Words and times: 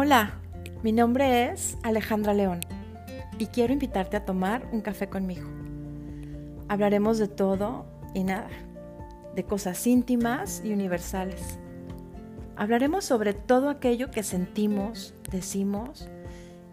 Hola, 0.00 0.34
mi 0.84 0.92
nombre 0.92 1.50
es 1.50 1.76
Alejandra 1.82 2.32
León 2.32 2.60
y 3.36 3.46
quiero 3.46 3.72
invitarte 3.72 4.16
a 4.16 4.24
tomar 4.24 4.68
un 4.70 4.80
café 4.80 5.08
conmigo. 5.08 5.48
Hablaremos 6.68 7.18
de 7.18 7.26
todo 7.26 7.84
y 8.14 8.22
nada, 8.22 8.46
de 9.34 9.42
cosas 9.42 9.84
íntimas 9.88 10.62
y 10.64 10.72
universales. 10.72 11.58
Hablaremos 12.54 13.06
sobre 13.06 13.32
todo 13.34 13.70
aquello 13.70 14.12
que 14.12 14.22
sentimos, 14.22 15.16
decimos 15.32 16.08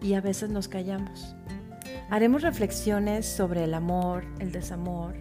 y 0.00 0.14
a 0.14 0.20
veces 0.20 0.50
nos 0.50 0.68
callamos. 0.68 1.34
Haremos 2.10 2.42
reflexiones 2.42 3.26
sobre 3.26 3.64
el 3.64 3.74
amor, 3.74 4.24
el 4.38 4.52
desamor, 4.52 5.16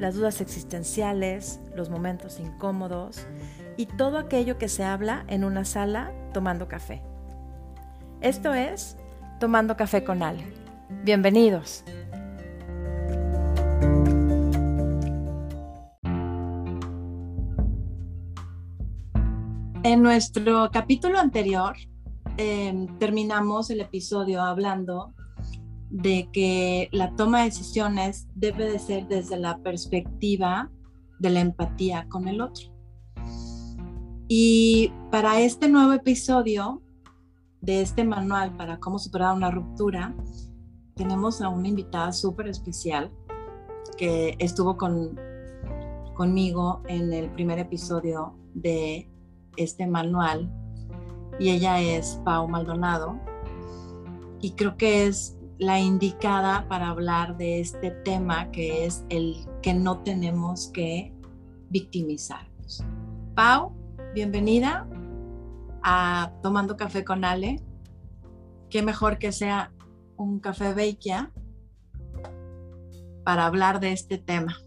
las 0.00 0.16
dudas 0.16 0.40
existenciales, 0.40 1.60
los 1.76 1.90
momentos 1.90 2.40
incómodos 2.40 3.24
y 3.76 3.86
todo 3.86 4.18
aquello 4.18 4.58
que 4.58 4.68
se 4.68 4.82
habla 4.82 5.24
en 5.28 5.44
una 5.44 5.64
sala 5.64 6.10
tomando 6.32 6.66
café. 6.66 7.02
Esto 8.26 8.52
es 8.52 8.96
Tomando 9.38 9.76
Café 9.76 10.02
con 10.02 10.20
Ale. 10.20 10.52
Bienvenidos. 11.04 11.84
En 19.84 20.02
nuestro 20.02 20.68
capítulo 20.72 21.20
anterior 21.20 21.76
em, 22.36 22.98
terminamos 22.98 23.70
el 23.70 23.80
episodio 23.80 24.42
hablando 24.42 25.14
de 25.90 26.28
que 26.32 26.88
la 26.90 27.14
toma 27.14 27.38
de 27.38 27.44
decisiones 27.44 28.26
debe 28.34 28.68
de 28.68 28.80
ser 28.80 29.06
desde 29.06 29.36
la 29.36 29.58
perspectiva 29.58 30.68
de 31.20 31.30
la 31.30 31.38
empatía 31.38 32.08
con 32.08 32.26
el 32.26 32.40
otro. 32.40 32.74
Y 34.26 34.90
para 35.12 35.38
este 35.38 35.68
nuevo 35.68 35.92
episodio 35.92 36.82
de 37.66 37.82
este 37.82 38.04
manual 38.04 38.56
para 38.56 38.78
cómo 38.78 38.96
superar 38.96 39.34
una 39.34 39.50
ruptura, 39.50 40.14
tenemos 40.94 41.42
a 41.42 41.48
una 41.48 41.66
invitada 41.66 42.12
súper 42.12 42.46
especial 42.46 43.10
que 43.98 44.36
estuvo 44.38 44.76
con, 44.76 45.18
conmigo 46.14 46.82
en 46.86 47.12
el 47.12 47.28
primer 47.30 47.58
episodio 47.58 48.36
de 48.54 49.10
este 49.56 49.86
manual 49.86 50.48
y 51.40 51.50
ella 51.50 51.80
es 51.80 52.20
Pau 52.24 52.48
Maldonado 52.48 53.18
y 54.40 54.52
creo 54.52 54.76
que 54.76 55.08
es 55.08 55.36
la 55.58 55.80
indicada 55.80 56.68
para 56.68 56.90
hablar 56.90 57.36
de 57.36 57.60
este 57.60 57.90
tema 57.90 58.52
que 58.52 58.86
es 58.86 59.04
el 59.08 59.44
que 59.60 59.74
no 59.74 59.98
tenemos 60.04 60.68
que 60.68 61.12
victimizarnos. 61.70 62.84
Pau, 63.34 63.72
bienvenida 64.14 64.86
a 65.88 66.32
Tomando 66.42 66.76
Café 66.76 67.04
con 67.04 67.24
Ale. 67.24 67.62
Qué 68.70 68.82
mejor 68.82 69.18
que 69.18 69.30
sea 69.30 69.72
un 70.16 70.40
café 70.40 70.74
Beikia 70.74 71.30
para 73.24 73.46
hablar 73.46 73.78
de 73.78 73.92
este 73.92 74.18
tema. 74.18 74.58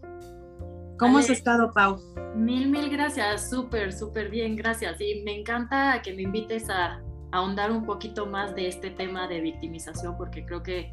¿Cómo 0.98 1.18
has 1.18 1.28
estado, 1.28 1.72
Pau? 1.74 1.98
Mil, 2.34 2.70
mil 2.70 2.88
gracias, 2.88 3.50
súper, 3.50 3.92
súper 3.92 4.30
bien, 4.30 4.56
gracias. 4.56 4.98
Y 5.02 5.22
me 5.22 5.38
encanta 5.38 6.00
que 6.02 6.14
me 6.14 6.22
invites 6.22 6.70
a, 6.70 7.02
ahondar 7.32 7.70
un 7.70 7.84
poquito 7.84 8.26
más 8.26 8.56
de 8.56 8.66
este 8.66 8.90
tema 8.90 9.28
de 9.28 9.40
victimización, 9.40 10.16
porque 10.16 10.44
creo 10.46 10.62
que 10.62 10.92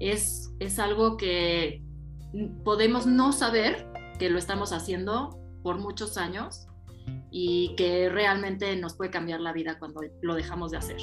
es, 0.00 0.52
es 0.60 0.78
algo 0.78 1.16
que 1.16 1.82
podemos 2.62 3.06
no 3.06 3.32
saber 3.32 3.90
que 4.18 4.28
lo 4.28 4.38
estamos 4.38 4.72
haciendo 4.72 5.40
por 5.62 5.78
muchos 5.78 6.18
años 6.18 6.68
y 7.30 7.74
que 7.76 8.08
realmente 8.08 8.74
nos 8.76 8.94
puede 8.94 9.10
cambiar 9.10 9.40
la 9.40 9.52
vida 9.52 9.78
cuando 9.78 10.00
lo 10.22 10.34
dejamos 10.34 10.70
de 10.70 10.78
hacer. 10.78 11.00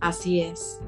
Así 0.00 0.40
es. 0.40 0.80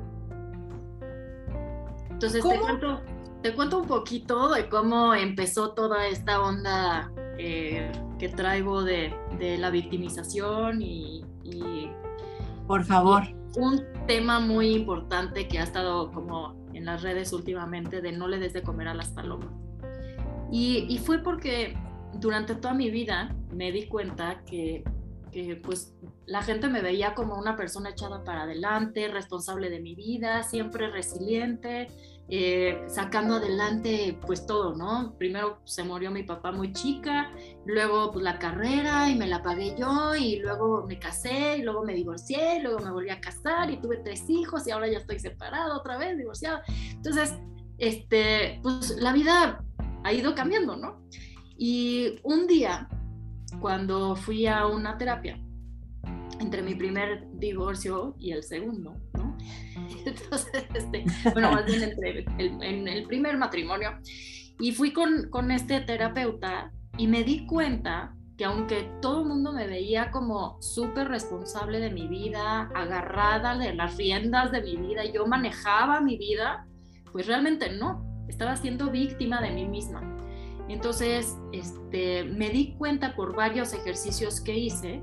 Entonces 2.11 2.43
te 2.47 2.59
cuento, 2.59 3.01
te 3.43 3.55
cuento 3.55 3.79
un 3.79 3.87
poquito 3.87 4.51
de 4.53 4.69
cómo 4.69 5.15
empezó 5.15 5.73
toda 5.73 6.07
esta 6.07 6.43
onda 6.43 7.11
eh, 7.39 7.91
que 8.19 8.29
traigo 8.29 8.85
de, 8.85 9.15
de, 9.39 9.57
la 9.57 9.71
victimización 9.71 10.83
y, 10.83 11.25
y 11.43 11.91
por 12.67 12.85
favor. 12.85 13.23
un 13.57 13.83
tema 14.07 14.39
muy 14.39 14.75
importante 14.75 15.49
que 15.49 15.59
ha 15.59 15.63
estado 15.63 16.13
como 16.13 16.55
en 16.75 16.85
las 16.85 17.03
redes 17.03 17.33
últimamente 17.33 18.01
de 18.01 18.13
no 18.13 18.29
le 18.29 18.39
des 18.39 18.53
de 18.53 18.63
comer 18.63 18.89
a 18.89 18.95
las 18.95 19.09
palomas. 19.09 19.49
Y, 20.53 20.87
y 20.89 20.99
fue 20.99 21.19
porque 21.19 21.77
durante 22.21 22.55
toda 22.55 22.75
mi 22.75 22.91
vida 22.91 23.35
me 23.53 23.73
di 23.73 23.87
cuenta 23.87 24.43
que, 24.45 24.85
pues 25.63 25.95
la 26.27 26.43
gente 26.43 26.69
me 26.69 26.83
veía 26.83 27.15
como 27.15 27.39
una 27.39 27.57
persona 27.57 27.91
echada 27.91 28.25
para 28.25 28.43
adelante, 28.43 29.09
responsable 29.09 29.71
de 29.71 29.81
mi 29.81 29.95
vida, 29.95 30.43
siempre 30.43 30.91
resiliente, 30.91 31.89
eh, 32.29 32.83
sacando 32.89 33.37
adelante 33.37 34.19
pues 34.25 34.47
todo, 34.47 34.77
¿no? 34.77 35.15
Primero 35.19 35.61
se 35.65 35.83
murió 35.83 36.11
mi 36.11 36.25
papá 36.25 36.53
muy 36.53 36.73
chica, 36.73 37.33
luego 37.65 38.13
pues 38.13 38.25
la 38.25 38.39
carrera 38.39 39.09
y 39.09 39.17
me 39.17 39.27
la 39.27 39.43
pagué 39.43 39.75
yo 39.79 40.15
y 40.15 40.37
luego 40.37 40.85
me 40.87 40.99
casé 40.99 41.59
y 41.59 41.63
luego 41.63 41.85
me 41.85 41.95
divorcié 41.95 42.59
y 42.59 42.63
luego 42.63 42.81
me 42.81 42.91
volví 42.91 43.11
a 43.11 43.21
casar 43.21 43.71
y 43.71 43.81
tuve 43.81 43.99
tres 43.99 44.29
hijos 44.29 44.67
y 44.67 44.73
ahora 44.73 44.89
ya 44.89 44.99
estoy 44.99 45.19
separado 45.19 45.79
otra 45.79 45.97
vez, 45.97 46.19
divorciado. 46.19 46.61
Entonces, 46.91 47.35
este, 47.79 48.61
pues 48.63 48.91
la 48.99 49.13
vida 49.13 49.65
ha 50.05 50.13
ido 50.13 50.35
cambiando, 50.35 50.77
¿no? 50.77 51.01
Y 51.63 52.19
un 52.23 52.47
día, 52.47 52.89
cuando 53.61 54.17
fui 54.17 54.47
a 54.47 54.67
una 54.67 54.97
terapia, 54.97 55.39
entre 56.41 56.63
mi 56.63 56.75
primer 56.75 57.27
divorcio 57.35 58.17
y 58.19 58.33
el 58.33 58.43
segundo, 58.43 58.97
¿no? 59.13 59.37
Entonces, 60.07 60.65
este, 60.73 61.05
bueno, 61.35 61.53
más 61.53 61.67
bien 61.67 61.83
entre 61.83 62.25
el, 62.39 62.63
en 62.63 62.89
el 62.89 63.07
primer 63.07 63.37
matrimonio, 63.37 63.91
y 64.59 64.73
fui 64.73 64.95
con, 64.95 65.29
con 65.29 65.51
este 65.51 65.83
terapeuta 65.83 66.73
y 66.97 67.07
me 67.07 67.25
di 67.25 67.45
cuenta 67.45 68.17
que 68.39 68.47
aunque 68.47 68.91
todo 69.03 69.21
el 69.21 69.29
mundo 69.29 69.53
me 69.53 69.67
veía 69.67 70.11
como 70.11 70.57
súper 70.63 71.09
responsable 71.09 71.79
de 71.79 71.91
mi 71.91 72.09
vida, 72.09 72.71
agarrada 72.75 73.59
de 73.59 73.75
las 73.75 73.99
riendas 73.99 74.51
de 74.51 74.63
mi 74.63 74.77
vida, 74.77 75.05
yo 75.05 75.27
manejaba 75.27 76.01
mi 76.01 76.17
vida, 76.17 76.67
pues 77.13 77.27
realmente 77.27 77.71
no, 77.71 78.03
estaba 78.29 78.57
siendo 78.57 78.91
víctima 78.91 79.43
de 79.43 79.51
mí 79.51 79.67
misma. 79.67 80.20
Entonces, 80.73 81.37
este, 81.53 82.25
me 82.25 82.49
di 82.51 82.75
cuenta 82.75 83.17
por 83.17 83.35
varios 83.35 83.73
ejercicios 83.73 84.41
que 84.41 84.57
hice 84.57 85.03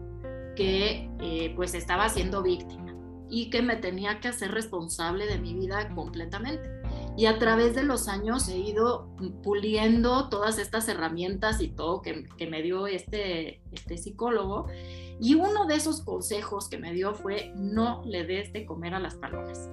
que 0.55 1.09
eh, 1.19 1.53
pues 1.55 1.73
estaba 1.73 2.07
siendo 2.09 2.41
víctima 2.41 2.95
y 3.29 3.49
que 3.49 3.61
me 3.61 3.75
tenía 3.75 4.21
que 4.21 4.29
hacer 4.29 4.51
responsable 4.51 5.25
de 5.25 5.37
mi 5.39 5.53
vida 5.53 5.93
completamente. 5.93 6.69
Y 7.17 7.25
a 7.25 7.37
través 7.37 7.75
de 7.75 7.83
los 7.83 8.07
años 8.07 8.47
he 8.47 8.57
ido 8.57 9.09
puliendo 9.43 10.29
todas 10.29 10.57
estas 10.57 10.87
herramientas 10.87 11.59
y 11.61 11.67
todo 11.67 12.01
que, 12.01 12.25
que 12.37 12.47
me 12.47 12.61
dio 12.61 12.87
este, 12.87 13.61
este 13.73 13.97
psicólogo. 13.97 14.67
Y 15.19 15.35
uno 15.35 15.65
de 15.65 15.75
esos 15.75 16.01
consejos 16.01 16.69
que 16.69 16.77
me 16.77 16.93
dio 16.93 17.13
fue 17.13 17.51
no 17.55 18.03
le 18.05 18.23
des 18.23 18.53
de 18.53 18.65
comer 18.65 18.93
a 18.93 18.99
las 18.99 19.15
palomas. 19.15 19.69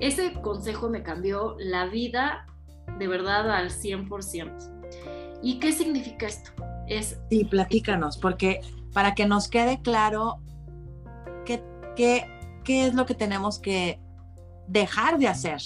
Ese 0.00 0.32
consejo 0.42 0.88
me 0.88 1.04
cambió 1.04 1.54
la 1.58 1.86
vida 1.86 2.46
de 2.98 3.06
verdad 3.06 3.50
al 3.50 3.70
100%. 3.70 4.73
¿Y 5.44 5.58
qué 5.58 5.72
significa 5.72 6.26
esto? 6.26 6.50
Es, 6.88 7.20
sí, 7.28 7.44
platícanos, 7.44 8.16
porque 8.16 8.60
para 8.94 9.14
que 9.14 9.26
nos 9.26 9.46
quede 9.46 9.80
claro 9.82 10.40
qué, 11.44 11.62
qué, 11.94 12.24
qué 12.64 12.86
es 12.86 12.94
lo 12.94 13.04
que 13.04 13.14
tenemos 13.14 13.58
que 13.58 14.00
dejar 14.66 15.18
de 15.18 15.28
hacer. 15.28 15.60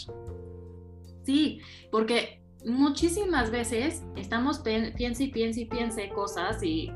Sí, 1.22 1.60
porque 1.92 2.42
muchísimas 2.66 3.52
veces 3.52 4.02
estamos 4.16 4.58
piense 4.58 5.24
y 5.24 5.28
piense 5.28 5.60
y 5.60 5.64
piense 5.66 6.08
cosas 6.08 6.60
y 6.64 6.90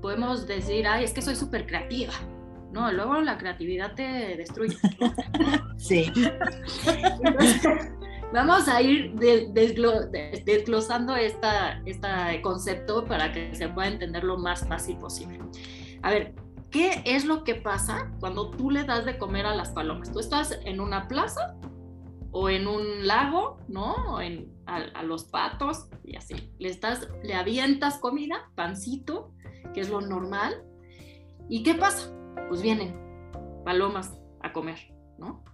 podemos 0.00 0.46
decir, 0.46 0.86
ay, 0.86 1.04
es 1.04 1.12
que 1.12 1.20
soy 1.20 1.36
súper 1.36 1.66
creativa. 1.66 2.14
No, 2.72 2.90
luego 2.90 3.20
la 3.20 3.36
creatividad 3.36 3.94
te 3.94 4.36
destruye. 4.38 4.78
sí. 5.76 6.10
Vamos 8.32 8.66
a 8.66 8.80
ir 8.80 9.14
desglosando 9.14 11.14
este 11.16 12.40
concepto 12.40 13.04
para 13.04 13.30
que 13.30 13.54
se 13.54 13.68
pueda 13.68 13.88
entender 13.88 14.24
lo 14.24 14.38
más 14.38 14.66
fácil 14.66 14.96
posible. 14.96 15.38
A 16.00 16.10
ver, 16.10 16.34
¿qué 16.70 17.02
es 17.04 17.26
lo 17.26 17.44
que 17.44 17.56
pasa 17.56 18.10
cuando 18.20 18.50
tú 18.50 18.70
le 18.70 18.84
das 18.84 19.04
de 19.04 19.18
comer 19.18 19.44
a 19.44 19.54
las 19.54 19.70
palomas? 19.70 20.10
Tú 20.10 20.18
estás 20.18 20.58
en 20.64 20.80
una 20.80 21.08
plaza 21.08 21.56
o 22.30 22.48
en 22.48 22.66
un 22.66 23.06
lago, 23.06 23.58
¿no? 23.68 24.14
O 24.14 24.20
en, 24.22 24.50
a, 24.64 25.02
los 25.02 25.24
patos 25.24 25.88
y 26.02 26.16
así. 26.16 26.34
Le, 26.58 26.70
estás, 26.70 27.10
le 27.22 27.34
avientas 27.34 27.98
comida, 27.98 28.50
pancito, 28.54 29.30
que 29.74 29.80
es 29.80 29.90
lo 29.90 30.00
normal. 30.00 30.64
¿Y 31.50 31.64
qué 31.64 31.74
pasa? 31.74 32.10
Pues 32.48 32.62
vienen 32.62 32.96
palomas 33.66 34.18
a 34.40 34.54
comer, 34.54 34.78
¿no? 35.18 35.44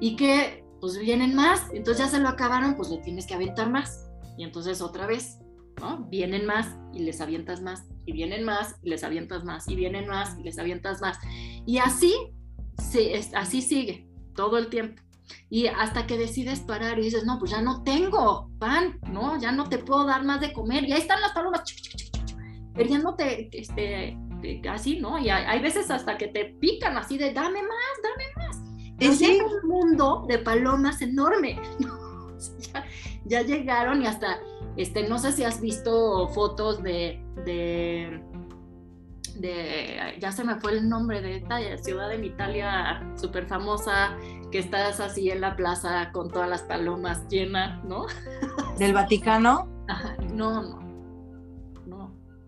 ¿Y 0.00 0.16
qué 0.16 0.64
pues 0.80 0.98
vienen 0.98 1.34
más, 1.34 1.66
entonces 1.72 2.04
ya 2.04 2.10
se 2.10 2.20
lo 2.20 2.28
acabaron, 2.28 2.74
pues 2.74 2.90
le 2.90 2.98
tienes 2.98 3.26
que 3.26 3.34
aventar 3.34 3.70
más. 3.70 4.06
Y 4.36 4.44
entonces 4.44 4.80
otra 4.80 5.06
vez, 5.06 5.38
¿no? 5.80 6.04
Vienen 6.08 6.46
más 6.46 6.68
y 6.92 7.00
les 7.00 7.20
avientas 7.20 7.60
más. 7.60 7.84
y 8.06 8.12
vienen 8.12 8.44
más, 8.44 8.76
y 8.82 8.88
les 8.88 9.04
avientas 9.04 9.44
más, 9.44 9.68
y 9.68 9.76
vienen 9.76 10.08
más, 10.08 10.36
y 10.38 10.42
les 10.42 10.58
avientas 10.58 11.00
más. 11.00 11.18
Y 11.66 11.78
así, 11.78 12.12
así 13.34 13.62
sigue 13.62 14.08
todo 14.34 14.58
el 14.58 14.68
tiempo. 14.68 15.00
Y 15.48 15.66
hasta 15.66 16.06
que 16.06 16.16
decides 16.16 16.60
parar 16.60 16.98
y 16.98 17.02
dices, 17.02 17.24
no, 17.24 17.38
pues 17.38 17.50
ya 17.50 17.60
no 17.60 17.82
tengo 17.82 18.50
pan, 18.58 18.98
¿no? 19.12 19.38
Ya 19.38 19.52
no 19.52 19.68
te 19.68 19.78
puedo 19.78 20.06
dar 20.06 20.24
más 20.24 20.40
de 20.40 20.52
comer. 20.52 20.84
Y 20.88 20.92
ahí 20.92 21.00
están 21.00 21.20
las 21.20 21.32
palomas, 21.32 21.62
queriéndote, 22.74 23.48
este, 23.52 24.18
así, 24.68 25.00
¿no? 25.00 25.18
Y 25.18 25.28
hay, 25.28 25.60
veces 25.60 25.90
hasta 25.90 26.16
que 26.16 26.28
te 26.28 26.46
pican 26.60 26.96
así 26.96 27.18
de, 27.18 27.32
dame 27.32 27.62
más, 27.62 27.94
dame 28.02 28.24
más. 28.36 28.69
Es 29.00 29.20
un 29.20 29.68
mundo 29.68 30.24
de 30.28 30.38
palomas 30.38 31.00
enorme. 31.02 31.60
ya, 32.72 32.84
ya, 33.24 33.42
llegaron 33.42 34.02
y 34.02 34.06
hasta, 34.06 34.38
este, 34.76 35.08
no 35.08 35.18
sé 35.18 35.32
si 35.32 35.44
has 35.44 35.60
visto 35.60 36.28
fotos 36.28 36.82
de, 36.82 37.24
de 37.44 38.22
de, 39.40 40.16
ya 40.20 40.32
se 40.32 40.44
me 40.44 40.56
fue 40.56 40.72
el 40.72 40.88
nombre 40.88 41.20
de 41.20 41.36
esta 41.36 41.58
ciudad 41.78 42.12
en 42.12 42.24
Italia 42.24 43.02
súper 43.16 43.46
famosa, 43.46 44.16
que 44.50 44.58
estás 44.58 45.00
así 45.00 45.30
en 45.30 45.40
la 45.40 45.56
plaza 45.56 46.10
con 46.12 46.30
todas 46.30 46.48
las 46.48 46.62
palomas 46.62 47.26
llenas, 47.28 47.82
¿no? 47.84 48.06
¿Del 48.78 48.92
Vaticano? 48.92 49.68
no, 50.34 50.52
no, 50.52 50.62
no, 50.62 50.89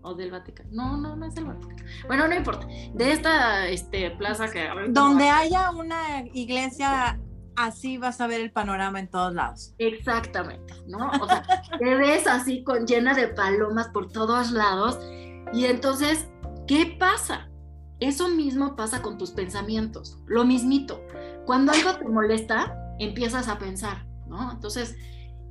o 0.03 0.13
del 0.13 0.31
Vaticano, 0.31 0.69
no, 0.71 0.97
no, 0.97 1.15
no 1.15 1.25
es 1.25 1.35
del 1.35 1.45
Vaticano. 1.45 1.83
Bueno, 2.07 2.27
no 2.27 2.35
importa, 2.35 2.67
de 2.67 3.11
esta 3.11 3.67
este, 3.67 4.11
plaza 4.11 4.51
que... 4.51 4.67
Donde 4.89 5.29
haya 5.29 5.71
una 5.71 6.21
iglesia 6.33 7.19
así 7.55 7.97
vas 7.97 8.19
a 8.19 8.27
ver 8.27 8.41
el 8.41 8.51
panorama 8.51 8.99
en 8.99 9.07
todos 9.07 9.33
lados. 9.33 9.73
Exactamente, 9.77 10.73
¿no? 10.87 11.09
O 11.21 11.27
sea, 11.27 11.43
te 11.79 11.95
ves 11.95 12.27
así 12.27 12.63
con 12.63 12.85
llena 12.85 13.13
de 13.13 13.27
palomas 13.27 13.89
por 13.89 14.11
todos 14.11 14.51
lados 14.51 14.99
y 15.53 15.65
entonces 15.65 16.27
¿Qué 16.67 16.95
pasa? 16.97 17.49
Eso 17.99 18.29
mismo 18.29 18.75
pasa 18.75 19.01
con 19.01 19.17
tus 19.17 19.31
pensamientos, 19.31 20.19
lo 20.27 20.45
mismito. 20.45 21.01
Cuando 21.45 21.73
algo 21.73 21.95
te 21.97 22.07
molesta, 22.07 22.95
empiezas 22.99 23.49
a 23.49 23.59
pensar, 23.59 24.05
¿no? 24.27 24.51
Entonces, 24.51 24.95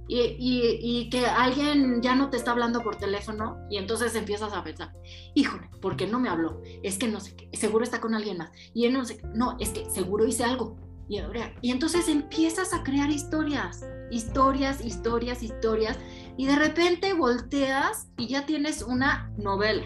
y, 0.09 1.09
que 1.11 1.27
alguien 1.27 2.03
ya 2.03 2.15
no 2.15 2.31
te 2.31 2.37
está 2.37 2.51
hablando 2.51 2.83
por 2.83 2.97
teléfono 2.97 3.59
y 3.71 3.79
entonces 3.79 4.15
empiezas 4.15 4.53
a 4.53 4.63
pensar, 4.63 4.93
híjole, 5.35 5.69
¿por 5.81 5.97
qué 5.97 6.07
no 6.07 6.19
me 6.19 6.29
habló? 6.29 6.61
Es 6.83 6.99
que 6.99 7.09
no 7.09 7.21
sé 7.21 7.35
qué, 7.37 7.49
seguro 7.57 7.85
está 7.85 8.01
con 8.01 8.15
alguien 8.15 8.39
más. 8.39 8.51
Y 8.75 8.87
él 8.87 8.93
no 8.93 9.05
sé 9.05 9.21
no, 9.35 9.57
es 9.59 9.71
que 9.71 9.89
seguro 9.91 10.27
hice 10.27 10.45
algo. 10.45 10.77
Y, 11.09 11.21
y 11.61 11.71
entonces 11.71 12.09
empiezas 12.09 12.73
a 12.73 12.83
crear 12.83 13.11
historias, 13.11 13.85
historias, 14.11 14.85
historias, 14.85 15.43
historias, 15.43 15.99
y 16.37 16.47
de 16.47 16.57
repente 16.57 17.13
volteas 17.13 18.09
y 18.17 18.29
ya 18.29 18.47
tienes 18.47 18.83
una 18.83 19.31
novela 19.37 19.85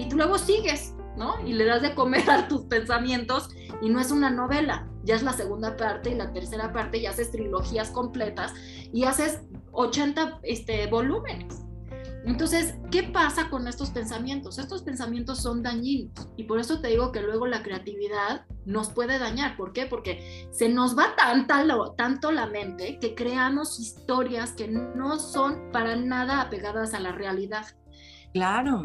y 0.00 0.08
tú 0.08 0.16
luego 0.16 0.38
sigues, 0.38 0.94
¿no? 1.16 1.34
Y 1.46 1.52
le 1.52 1.66
das 1.66 1.82
de 1.82 1.94
comer 1.94 2.28
a 2.30 2.48
tus 2.48 2.62
pensamientos 2.62 3.50
y 3.82 3.90
no 3.90 4.00
es 4.00 4.10
una 4.10 4.30
novela, 4.30 4.88
ya 5.04 5.16
es 5.16 5.22
la 5.22 5.32
segunda 5.32 5.76
parte 5.76 6.10
y 6.10 6.14
la 6.14 6.32
tercera 6.32 6.72
parte 6.72 6.98
y 6.98 7.06
haces 7.06 7.30
trilogías 7.30 7.90
completas 7.90 8.54
y 8.92 9.04
haces 9.04 9.40
80 9.72 10.40
este, 10.42 10.86
volúmenes. 10.88 11.64
Entonces, 12.26 12.74
¿qué 12.90 13.04
pasa 13.04 13.48
con 13.48 13.66
estos 13.66 13.90
pensamientos? 13.90 14.58
Estos 14.58 14.82
pensamientos 14.82 15.40
son 15.40 15.62
dañinos 15.62 16.28
y 16.36 16.44
por 16.44 16.60
eso 16.60 16.80
te 16.80 16.88
digo 16.88 17.12
que 17.12 17.22
luego 17.22 17.46
la 17.46 17.62
creatividad 17.62 18.44
nos 18.66 18.90
puede 18.90 19.18
dañar. 19.18 19.56
¿Por 19.56 19.72
qué? 19.72 19.86
Porque 19.86 20.48
se 20.52 20.68
nos 20.68 20.98
va 20.98 21.16
tanta 21.16 21.64
tanto 21.96 22.30
la 22.30 22.46
mente 22.46 22.98
que 22.98 23.14
creamos 23.14 23.80
historias 23.80 24.52
que 24.52 24.68
no 24.68 25.18
son 25.18 25.70
para 25.72 25.96
nada 25.96 26.42
apegadas 26.42 26.92
a 26.92 27.00
la 27.00 27.12
realidad. 27.12 27.64
Claro 28.34 28.82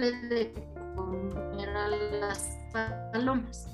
de 0.00 0.52
comer 0.96 1.68
a 1.68 1.88
las 1.88 2.58
palomas. 3.12 3.68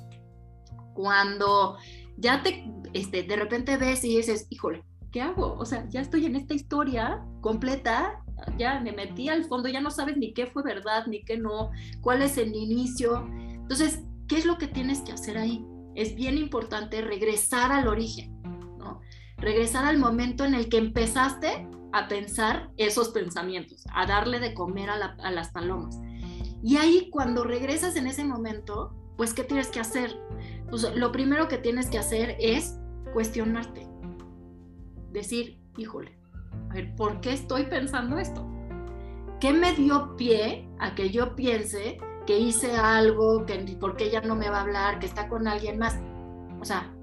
Cuando 0.94 1.76
ya 2.16 2.42
te, 2.42 2.64
este, 2.92 3.22
de 3.22 3.36
repente 3.36 3.76
ves 3.76 4.04
y 4.04 4.16
dices, 4.16 4.46
híjole, 4.50 4.84
¿qué 5.10 5.22
hago? 5.22 5.54
O 5.58 5.64
sea, 5.64 5.88
ya 5.88 6.00
estoy 6.00 6.26
en 6.26 6.36
esta 6.36 6.54
historia 6.54 7.24
completa, 7.40 8.22
ya 8.58 8.80
me 8.80 8.92
metí 8.92 9.28
al 9.28 9.44
fondo, 9.44 9.68
ya 9.68 9.80
no 9.80 9.90
sabes 9.90 10.16
ni 10.16 10.32
qué 10.32 10.46
fue 10.46 10.62
verdad, 10.62 11.06
ni 11.06 11.22
qué 11.22 11.36
no, 11.36 11.70
cuál 12.00 12.22
es 12.22 12.38
el 12.38 12.54
inicio. 12.54 13.26
Entonces, 13.26 14.04
¿qué 14.28 14.38
es 14.38 14.46
lo 14.46 14.58
que 14.58 14.66
tienes 14.66 15.00
que 15.00 15.12
hacer 15.12 15.38
ahí? 15.38 15.64
Es 15.94 16.14
bien 16.14 16.38
importante 16.38 17.02
regresar 17.02 17.72
al 17.72 17.88
origen, 17.88 18.40
¿no? 18.78 19.00
Regresar 19.36 19.84
al 19.84 19.98
momento 19.98 20.44
en 20.44 20.54
el 20.54 20.68
que 20.68 20.78
empezaste 20.78 21.66
a 21.92 22.06
pensar 22.06 22.70
esos 22.76 23.08
pensamientos, 23.08 23.84
a 23.92 24.06
darle 24.06 24.38
de 24.38 24.54
comer 24.54 24.90
a, 24.90 25.16
a 25.22 25.30
las 25.30 25.50
palomas. 25.50 25.98
Y 26.62 26.76
ahí 26.76 27.08
cuando 27.10 27.42
regresas 27.42 27.96
en 27.96 28.06
ese 28.06 28.24
momento, 28.24 28.94
pues 29.16 29.34
¿qué 29.34 29.44
tienes 29.44 29.68
que 29.68 29.80
hacer? 29.80 30.16
Lo 30.94 31.12
primero 31.12 31.48
que 31.48 31.58
tienes 31.58 31.88
que 31.88 31.98
hacer 31.98 32.36
es 32.38 32.78
cuestionarte. 33.12 33.86
Decir, 35.10 35.60
híjole, 35.76 36.16
a 36.70 36.74
ver, 36.74 36.94
¿por 36.94 37.20
qué 37.20 37.32
estoy 37.32 37.64
pensando 37.64 38.18
esto? 38.18 38.46
¿Qué 39.40 39.52
me 39.52 39.72
dio 39.74 40.16
pie 40.16 40.68
a 40.78 40.94
que 40.94 41.10
yo 41.10 41.34
piense 41.34 41.98
que 42.26 42.38
hice 42.38 42.76
algo, 42.76 43.46
que 43.46 43.56
por 43.80 43.96
qué 43.96 44.04
ella 44.04 44.20
no 44.20 44.36
me 44.36 44.50
va 44.50 44.58
a 44.58 44.62
hablar, 44.62 45.00
que 45.00 45.06
está 45.06 45.28
con 45.28 45.48
alguien 45.48 45.78
más? 45.78 45.98
O 46.60 46.64
sea, 46.64 46.94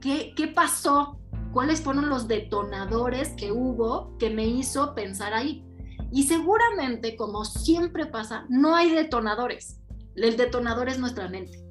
¿qué, 0.00 0.34
qué 0.36 0.48
pasó? 0.48 1.18
¿Cuáles 1.52 1.80
fueron 1.80 2.08
los 2.08 2.28
detonadores 2.28 3.30
que 3.30 3.52
hubo 3.52 4.16
que 4.18 4.30
me 4.30 4.46
hizo 4.46 4.94
pensar 4.94 5.34
ahí? 5.34 5.66
Y 6.12 6.24
seguramente, 6.24 7.16
como 7.16 7.44
siempre 7.44 8.06
pasa, 8.06 8.44
no 8.48 8.76
hay 8.76 8.90
detonadores. 8.90 9.80
El 10.14 10.36
detonador 10.36 10.90
es 10.90 10.98
nuestra 10.98 11.28
mente. 11.28 11.61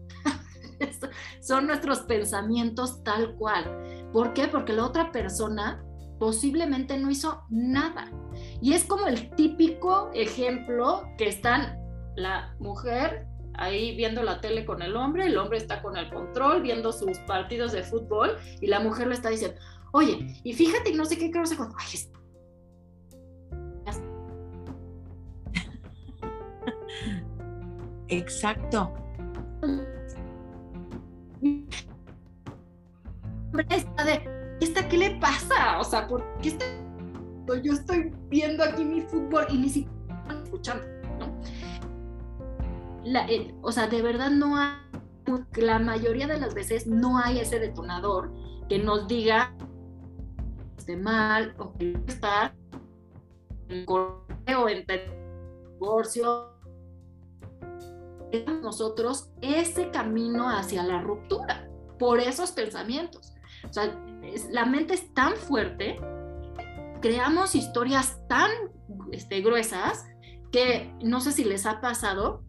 Son 1.41 1.67
nuestros 1.67 1.99
pensamientos 2.01 3.03
tal 3.03 3.35
cual. 3.35 4.09
¿Por 4.11 4.33
qué? 4.33 4.47
Porque 4.47 4.73
la 4.73 4.85
otra 4.85 5.11
persona 5.11 5.83
posiblemente 6.19 6.97
no 6.97 7.09
hizo 7.09 7.43
nada. 7.49 8.11
Y 8.61 8.73
es 8.73 8.85
como 8.85 9.07
el 9.07 9.31
típico 9.35 10.11
ejemplo 10.13 11.03
que 11.17 11.27
están 11.27 11.79
la 12.15 12.55
mujer 12.59 13.27
ahí 13.55 13.95
viendo 13.95 14.23
la 14.23 14.39
tele 14.41 14.65
con 14.65 14.81
el 14.81 14.95
hombre, 14.95 15.25
el 15.25 15.37
hombre 15.37 15.57
está 15.57 15.81
con 15.81 15.97
el 15.97 16.09
control, 16.09 16.61
viendo 16.61 16.91
sus 16.91 17.17
partidos 17.19 17.71
de 17.71 17.83
fútbol 17.83 18.37
y 18.59 18.67
la 18.67 18.79
mujer 18.79 19.07
le 19.07 19.15
está 19.15 19.29
diciendo, 19.29 19.59
oye, 19.91 20.39
y 20.43 20.53
fíjate, 20.53 20.93
no 20.93 21.05
sé 21.05 21.17
qué, 21.17 21.29
no 21.29 21.45
sé 21.45 21.57
cuándo, 21.57 21.75
Exacto. 28.07 28.93
Esta 33.69 34.03
de, 34.03 34.57
¿esta 34.61 34.87
qué 34.87 34.97
le 34.97 35.11
pasa? 35.19 35.79
O 35.79 35.83
sea, 35.83 36.07
¿por 36.07 36.23
qué 36.41 36.57
yo 37.63 37.73
estoy 37.73 38.13
viendo 38.29 38.63
aquí 38.63 38.83
mi 38.83 39.01
fútbol 39.01 39.45
y 39.49 39.57
ni 39.57 39.69
siquiera 39.69 40.41
escuchando, 40.43 40.85
¿no? 41.19 41.35
Eh, 43.27 43.53
o 43.61 43.71
sea, 43.71 43.87
de 43.87 44.01
verdad 44.01 44.29
no 44.29 44.55
hay, 44.57 44.77
la 45.55 45.79
mayoría 45.79 46.27
de 46.27 46.39
las 46.39 46.53
veces 46.53 46.87
no 46.87 47.17
hay 47.17 47.39
ese 47.39 47.59
detonador 47.59 48.31
que 48.69 48.79
nos 48.79 49.07
diga 49.07 49.53
esté 50.77 50.97
mal 50.97 51.53
o 51.57 51.73
que 51.73 51.97
está 52.07 52.53
en 53.69 53.85
correo, 53.85 54.67
en 54.67 54.85
divorcio, 55.73 56.51
nosotros 58.61 59.29
ese 59.41 59.91
camino 59.91 60.49
hacia 60.49 60.83
la 60.83 61.01
ruptura 61.01 61.69
por 61.99 62.19
esos 62.19 62.51
pensamientos. 62.51 63.30
O 63.69 63.73
sea, 63.73 63.95
la 64.51 64.65
mente 64.65 64.93
es 64.93 65.13
tan 65.13 65.35
fuerte, 65.35 65.99
creamos 67.01 67.55
historias 67.55 68.17
tan 68.27 68.49
este, 69.11 69.41
gruesas 69.41 70.05
que 70.51 70.93
no 71.03 71.21
sé 71.21 71.31
si 71.31 71.43
les 71.43 71.65
ha 71.65 71.81
pasado 71.81 72.43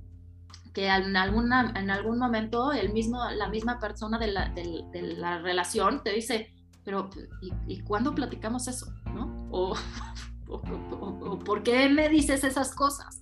que 0.73 0.87
en, 0.87 1.17
alguna, 1.17 1.73
en 1.77 1.91
algún 1.91 2.19
momento 2.19 2.73
el 2.73 2.93
mismo, 2.93 3.23
la 3.31 3.49
misma 3.49 3.79
persona 3.79 4.19
de 4.19 4.29
la, 4.29 4.49
de, 4.49 4.85
la 5.17 5.39
relación 5.39 6.03
te 6.03 6.13
dice, 6.13 6.55
pero 6.85 7.11
¿y, 7.43 7.53
¿y, 7.67 7.81
cuándo 7.81 8.15
platicamos 8.15 8.69
eso? 8.69 8.87
¿no? 9.15 9.49
O, 9.51 9.75
o, 10.49 11.39
¿por 11.41 11.63
qué 11.63 11.89
me 11.89 12.09
dices 12.09 12.45
esas 12.45 12.75
cosas? 12.75 13.21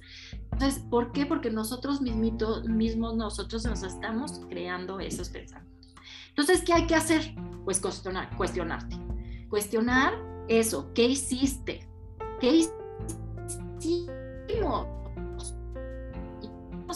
Entonces, 0.52 0.82
¿por 0.90 1.12
qué? 1.12 1.26
Porque 1.26 1.50
nosotros 1.50 2.00
mismos 2.00 3.16
nosotros 3.16 3.64
nos 3.64 3.82
estamos 3.82 4.40
creando 4.48 5.00
esos 5.00 5.28
pensamientos. 5.30 5.94
Entonces, 6.28 6.62
¿qué 6.64 6.72
hay 6.72 6.86
que 6.86 6.94
hacer? 6.94 7.34
Pues 7.64 7.80
cuestionar, 7.80 8.36
cuestionarte. 8.36 8.96
Cuestionar 9.48 10.14
eso, 10.48 10.90
¿qué 10.94 11.04
hiciste? 11.04 11.88
¿Qué 12.40 12.68
hicimos? 13.78 14.86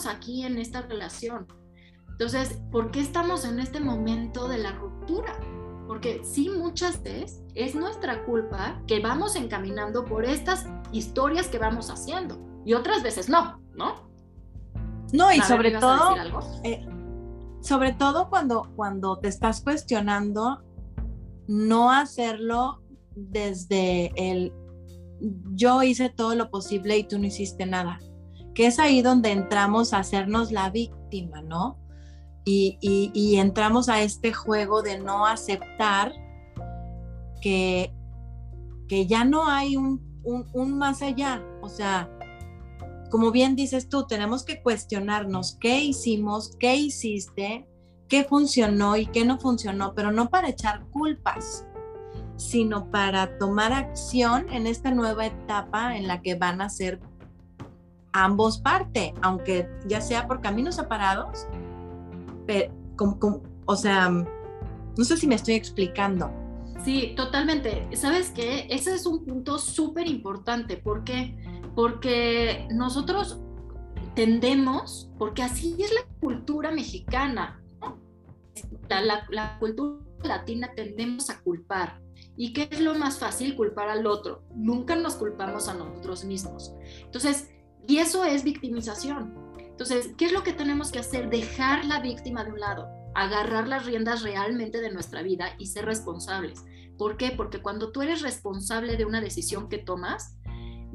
aquí 0.05 0.43
en 0.43 0.57
esta 0.57 0.81
relación. 0.81 1.47
Entonces, 2.09 2.59
¿por 2.71 2.91
qué 2.91 2.99
estamos 2.99 3.45
en 3.45 3.59
este 3.59 3.79
momento 3.79 4.47
de 4.47 4.57
la 4.57 4.73
ruptura? 4.73 5.39
Porque 5.87 6.21
sí, 6.23 6.49
muchas 6.49 7.01
veces 7.03 7.41
es 7.53 7.75
nuestra 7.75 8.25
culpa 8.25 8.81
que 8.87 8.99
vamos 8.99 9.35
encaminando 9.35 10.03
por 10.03 10.25
estas 10.25 10.67
historias 10.91 11.47
que 11.47 11.59
vamos 11.59 11.89
haciendo 11.89 12.39
y 12.65 12.73
otras 12.73 13.03
veces 13.03 13.29
no. 13.29 13.61
¿no? 13.75 14.09
No, 15.13 15.31
y 15.31 15.39
sobre 15.41 15.71
todo, 15.71 16.15
eh, 16.63 16.85
sobre 17.65 17.93
todo 17.93 18.29
cuando, 18.29 18.71
cuando 18.75 19.17
te 19.17 19.27
estás 19.27 19.61
cuestionando, 19.61 20.63
no 21.47 21.91
hacerlo 21.91 22.81
desde 23.15 24.11
el 24.15 24.53
yo 25.53 25.81
hice 25.81 26.09
todo 26.09 26.35
lo 26.35 26.49
posible 26.49 26.97
y 26.97 27.03
tú 27.05 27.17
no 27.17 27.25
hiciste 27.25 27.65
nada, 27.65 27.99
que 28.53 28.67
es 28.67 28.79
ahí 28.79 29.01
donde 29.01 29.31
entramos 29.31 29.93
a 29.93 29.99
hacernos 29.99 30.51
la 30.51 30.69
víctima, 30.69 31.41
¿no? 31.41 31.79
Y, 32.43 32.77
y 32.81 33.37
entramos 33.37 33.89
a 33.89 34.01
este 34.01 34.31
juego 34.31 34.83
de 34.83 34.99
no 34.99 35.25
aceptar 35.25 36.13
que, 37.41 37.91
que 38.87 39.07
ya 39.07 39.25
no 39.25 39.47
hay 39.47 39.77
un, 39.77 40.15
un, 40.25 40.77
más 40.77 41.01
allá. 41.01 41.43
O 41.61 41.69
sea, 41.69 42.09
como 43.15 43.31
bien 43.31 43.55
dices 43.55 43.87
tú, 43.87 44.05
tenemos 44.05 44.43
que 44.43 44.61
cuestionarnos 44.61 45.55
qué 45.61 45.79
hicimos, 45.79 46.51
qué 46.59 46.75
hiciste, 46.75 47.65
qué 48.09 48.25
funcionó 48.25 48.97
y 48.97 49.05
qué 49.05 49.23
no 49.23 49.39
funcionó, 49.39 49.93
pero 49.95 50.11
no 50.11 50.27
para 50.29 50.49
echar 50.49 50.85
culpas, 50.87 51.65
sino 52.35 52.91
para 52.91 53.37
tomar 53.37 53.71
acción 53.71 54.49
en 54.51 54.67
esta 54.67 54.91
nueva 54.91 55.27
etapa 55.27 55.95
en 55.95 56.09
la 56.09 56.21
que 56.21 56.35
van 56.35 56.59
a 56.59 56.67
ser 56.67 56.99
ambos 58.11 58.57
parte, 58.57 59.13
aunque 59.21 59.69
ya 59.87 60.01
sea 60.01 60.27
por 60.27 60.41
caminos 60.41 60.75
separados, 60.75 61.47
pero, 62.45 62.73
o 63.65 63.75
sea, 63.77 64.09
no 64.09 65.05
sé 65.05 65.15
si 65.15 65.25
me 65.25 65.35
estoy 65.35 65.53
explicando. 65.53 66.29
Sí, 66.83 67.13
totalmente. 67.15 67.87
¿Sabes 67.93 68.29
qué? 68.31 68.67
Ese 68.69 68.93
es 68.93 69.05
un 69.05 69.23
punto 69.23 69.57
súper 69.57 70.07
importante. 70.07 70.77
¿Por 70.77 71.03
qué? 71.03 71.35
Porque 71.75 72.67
nosotros 72.71 73.39
tendemos, 74.15 75.11
porque 75.17 75.43
así 75.43 75.75
es 75.79 75.93
la 75.93 76.05
cultura 76.19 76.71
mexicana, 76.71 77.61
la, 78.89 79.25
la, 79.29 79.59
cultura 79.59 80.05
latina 80.23 80.71
tendemos 80.75 81.29
a 81.29 81.41
culpar. 81.41 82.01
¿Y 82.37 82.53
qué 82.53 82.67
es 82.71 82.81
lo 82.81 82.95
más 82.95 83.19
fácil? 83.19 83.55
Culpar 83.55 83.89
al 83.89 84.07
otro. 84.07 84.43
Nunca 84.55 84.95
nos 84.95 85.15
culpamos 85.15 85.67
a 85.67 85.73
nosotros 85.73 86.25
mismos. 86.25 86.73
Entonces, 87.03 87.49
y 87.87 87.97
eso 87.97 88.25
es 88.25 88.43
victimización. 88.43 89.33
Entonces, 89.57 90.11
¿qué 90.17 90.25
es 90.25 90.31
lo 90.31 90.43
que 90.43 90.53
tenemos 90.53 90.91
que 90.91 90.99
hacer? 90.99 91.29
Dejar 91.29 91.85
la 91.85 91.99
víctima 91.99 92.43
de 92.43 92.51
un 92.51 92.59
lado, 92.59 92.87
agarrar 93.13 93.67
las 93.67 93.85
riendas 93.85 94.23
realmente 94.23 94.81
de 94.81 94.91
nuestra 94.91 95.21
vida 95.21 95.55
y 95.59 95.67
ser 95.67 95.85
responsables. 95.85 96.63
¿Por 96.97 97.17
qué? 97.17 97.31
Porque 97.31 97.61
cuando 97.61 97.91
tú 97.91 98.01
eres 98.01 98.21
responsable 98.21 98.95
de 98.95 99.05
una 99.05 99.21
decisión 99.21 99.67
que 99.67 99.77
tomas, 99.77 100.37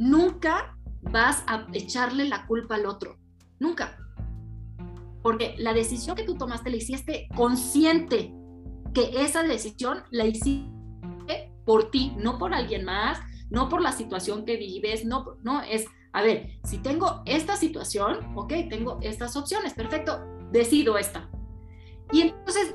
nunca 0.00 0.78
vas 1.02 1.45
a 1.47 1.66
echarle 1.75 2.25
la 2.25 2.47
culpa 2.47 2.75
al 2.75 2.87
otro. 2.87 3.19
Nunca. 3.59 3.99
Porque 5.23 5.54
la 5.59 5.75
decisión 5.75 6.16
que 6.16 6.25
tú 6.25 6.37
tomaste 6.37 6.71
la 6.71 6.76
hiciste 6.76 7.28
consciente 7.37 8.35
que 8.95 9.23
esa 9.23 9.42
decisión 9.42 10.02
la 10.11 10.25
hiciste 10.25 11.52
por 11.66 11.90
ti, 11.90 12.14
no 12.16 12.38
por 12.38 12.54
alguien 12.54 12.85
más, 12.85 13.21
no 13.50 13.69
por 13.69 13.83
la 13.83 13.92
situación 13.92 14.47
que 14.47 14.57
vives, 14.57 15.04
no, 15.04 15.37
no 15.42 15.61
es, 15.62 15.85
a 16.12 16.23
ver, 16.23 16.59
si 16.64 16.78
tengo 16.78 17.23
esta 17.26 17.57
situación, 17.57 18.33
ok, 18.37 18.52
tengo 18.71 18.99
estas 19.02 19.37
opciones, 19.37 19.75
perfecto, 19.75 20.25
decido 20.50 20.97
esta. 20.97 21.28
Y 22.11 22.23
entonces 22.23 22.75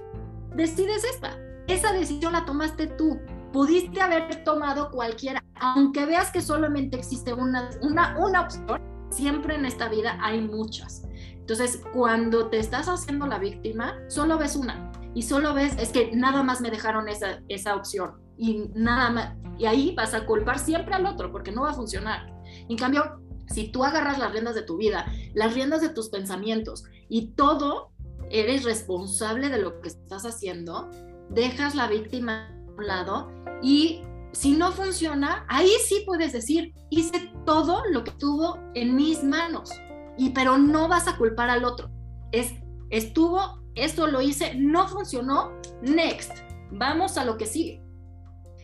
decides 0.56 1.04
esta. 1.04 1.40
Esa 1.68 1.92
decisión 1.92 2.34
la 2.34 2.46
tomaste 2.46 2.86
tú. 2.86 3.20
Pudiste 3.56 4.02
haber 4.02 4.44
tomado 4.44 4.92
cualquiera, 4.92 5.42
aunque 5.56 6.06
veas 6.06 6.30
que 6.30 6.42
solamente 6.42 6.98
existe 6.98 7.34
una, 7.34 7.70
una, 7.80 8.18
una 8.20 8.42
opción, 8.42 8.82
siempre 9.10 9.56
en 9.56 9.64
esta 9.64 9.88
vida 9.88 10.18
hay 10.22 10.42
muchas. 10.42 11.04
Entonces, 11.32 11.82
cuando 11.94 12.50
te 12.50 12.60
estás 12.60 12.90
haciendo 12.90 13.28
la 13.28 13.40
víctima, 13.40 13.96
solo 14.10 14.38
ves 14.38 14.58
una 14.58 14.92
y 15.14 15.22
solo 15.22 15.54
ves, 15.54 15.78
es 15.80 15.94
que 15.94 16.14
nada 16.14 16.44
más 16.44 16.60
me 16.60 16.70
dejaron 16.70 17.08
esa, 17.08 17.40
esa 17.48 17.78
opción 17.78 18.16
y 18.38 18.72
nada 18.76 19.10
más, 19.10 19.36
y 19.58 19.68
ahí 19.68 19.96
vas 19.96 20.14
a 20.14 20.26
culpar 20.26 20.60
siempre 20.60 20.94
al 20.94 21.06
otro 21.06 21.32
porque 21.32 21.54
no 21.54 21.62
va 21.62 21.70
a 21.70 21.76
funcionar. 21.76 22.28
En 22.68 22.76
cambio, 22.76 23.22
si 23.48 23.70
tú 23.70 23.86
agarras 23.86 24.20
las 24.20 24.34
riendas 24.34 24.56
de 24.56 24.64
tu 24.64 24.76
vida, 24.76 25.06
las 25.34 25.54
riendas 25.54 25.80
de 25.80 25.88
tus 25.88 26.10
pensamientos 26.10 26.84
y 27.08 27.28
todo, 27.28 27.94
eres 28.30 28.66
responsable 28.66 29.48
de 29.48 29.60
lo 29.60 29.80
que 29.80 29.88
estás 29.88 30.26
haciendo, 30.26 30.92
dejas 31.30 31.74
la 31.74 31.88
víctima 31.88 32.52
lado 32.82 33.30
y 33.62 34.02
si 34.36 34.52
no 34.52 34.72
funciona, 34.74 35.46
ahí 35.48 35.72
sí 35.88 36.04
puedes 36.06 36.34
decir, 36.34 36.74
hice 36.90 37.32
todo 37.46 37.82
lo 37.92 38.04
que 38.04 38.12
tuvo 38.12 38.60
en 38.74 38.96
mis 38.96 39.24
manos, 39.24 39.72
y 40.18 40.32
pero 40.32 40.58
no 40.58 40.90
vas 40.90 41.08
a 41.08 41.18
culpar 41.18 41.50
al 41.50 41.64
otro. 41.64 41.90
Es, 42.34 42.54
estuvo, 42.90 43.62
esto 43.76 44.08
lo 44.08 44.22
hice, 44.22 44.54
no 44.56 44.90
funcionó, 44.90 45.52
next, 45.82 46.32
vamos 46.72 47.18
a 47.18 47.24
lo 47.24 47.38
que 47.38 47.46
sigue. 47.46 47.82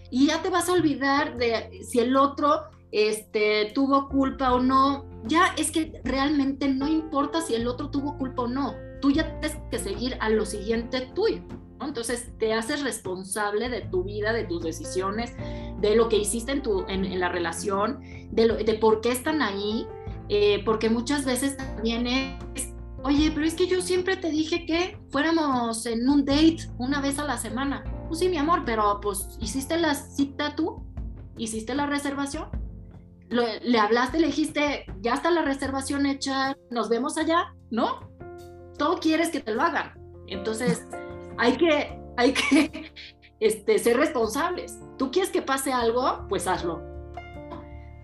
Y 0.09 0.27
ya 0.27 0.41
te 0.41 0.49
vas 0.49 0.67
a 0.67 0.73
olvidar 0.73 1.37
de 1.37 1.81
si 1.89 1.99
el 1.99 2.17
otro 2.17 2.63
este, 2.91 3.71
tuvo 3.73 4.09
culpa 4.09 4.53
o 4.53 4.59
no. 4.59 5.05
Ya 5.23 5.55
es 5.57 5.71
que 5.71 6.01
realmente 6.03 6.67
no 6.67 6.87
importa 6.87 7.41
si 7.41 7.55
el 7.55 7.65
otro 7.65 7.89
tuvo 7.89 8.17
culpa 8.17 8.43
o 8.43 8.47
no. 8.47 8.75
Tú 8.99 9.11
ya 9.11 9.39
tienes 9.39 9.57
que 9.71 9.79
seguir 9.79 10.17
a 10.19 10.29
lo 10.29 10.45
siguiente 10.45 11.09
tuyo. 11.15 11.41
Entonces 11.85 12.37
te 12.37 12.53
haces 12.53 12.83
responsable 12.83 13.69
de 13.69 13.81
tu 13.81 14.03
vida, 14.03 14.33
de 14.33 14.43
tus 14.43 14.63
decisiones, 14.63 15.33
de 15.79 15.95
lo 15.95 16.09
que 16.09 16.17
hiciste 16.17 16.51
en, 16.51 16.61
tu, 16.61 16.85
en, 16.87 17.19
la 17.19 17.29
relación, 17.29 18.01
de, 18.31 18.45
lo, 18.45 18.55
de 18.55 18.73
por 18.75 19.01
qué 19.01 19.11
están 19.11 19.41
ahí, 19.41 19.87
eh, 20.29 20.61
porque 20.63 20.89
muchas 20.89 21.25
veces 21.25 21.57
también 21.57 22.07
es, 22.07 22.73
oye, 23.03 23.31
pero 23.33 23.45
es 23.45 23.55
que 23.55 23.67
yo 23.67 23.81
siempre 23.81 24.15
te 24.15 24.29
dije 24.29 24.65
que 24.65 24.99
fuéramos 25.09 25.85
en 25.85 26.07
un 26.07 26.23
date 26.25 26.69
una 26.77 27.01
vez 27.01 27.19
a 27.19 27.25
la 27.25 27.37
semana. 27.37 27.83
Pues 28.07 28.19
sí, 28.19 28.29
mi 28.29 28.37
amor, 28.37 28.63
pero 28.65 28.99
pues 29.01 29.37
hiciste 29.39 29.77
la 29.77 29.95
cita 29.95 30.55
tú, 30.55 30.83
hiciste 31.37 31.75
la 31.75 31.85
reservación. 31.85 32.49
le 33.29 33.79
hablaste, 33.79 34.19
le 34.19 34.27
dijiste, 34.27 34.85
ya 35.01 35.15
está 35.15 35.31
la 35.31 35.41
reservación 35.41 36.05
hecha, 36.05 36.55
nos 36.69 36.89
vemos 36.89 37.17
allá, 37.17 37.53
¿no? 37.69 38.11
Todo 38.77 38.99
quieres 38.99 39.29
que 39.29 39.39
te 39.39 39.53
lo 39.53 39.61
hagan. 39.61 39.93
Entonces, 40.27 40.85
hay 41.41 41.57
que, 41.57 41.99
hay 42.17 42.33
que 42.33 42.93
este, 43.39 43.79
ser 43.79 43.97
responsables. 43.97 44.79
Tú 44.97 45.09
quieres 45.09 45.31
que 45.31 45.41
pase 45.41 45.73
algo, 45.73 46.27
pues 46.29 46.47
hazlo. 46.47 46.79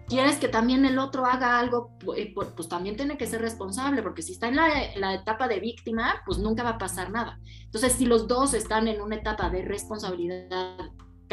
Quieres 0.07 0.37
que 0.37 0.47
también 0.47 0.85
el 0.85 0.97
otro 0.97 1.25
haga 1.25 1.59
algo, 1.59 1.91
pues, 2.03 2.29
pues 2.55 2.67
también 2.67 2.95
tiene 2.95 3.17
que 3.17 3.27
ser 3.27 3.41
responsable, 3.41 4.01
porque 4.01 4.21
si 4.21 4.31
está 4.31 4.47
en 4.47 4.55
la, 4.55 5.13
etapa 5.13 5.47
de 5.47 5.59
víctima, 5.59 6.15
pues 6.25 6.39
nunca 6.39 6.63
va 6.63 6.71
a 6.71 6.77
pasar 6.77 7.11
nada. 7.11 7.39
Entonces, 7.65 7.93
si 7.93 8.05
los 8.05 8.27
dos 8.27 8.53
están 8.53 8.87
en 8.87 9.01
una 9.01 9.17
etapa 9.17 9.49
de 9.49 9.61
responsabilidad, 9.63 10.79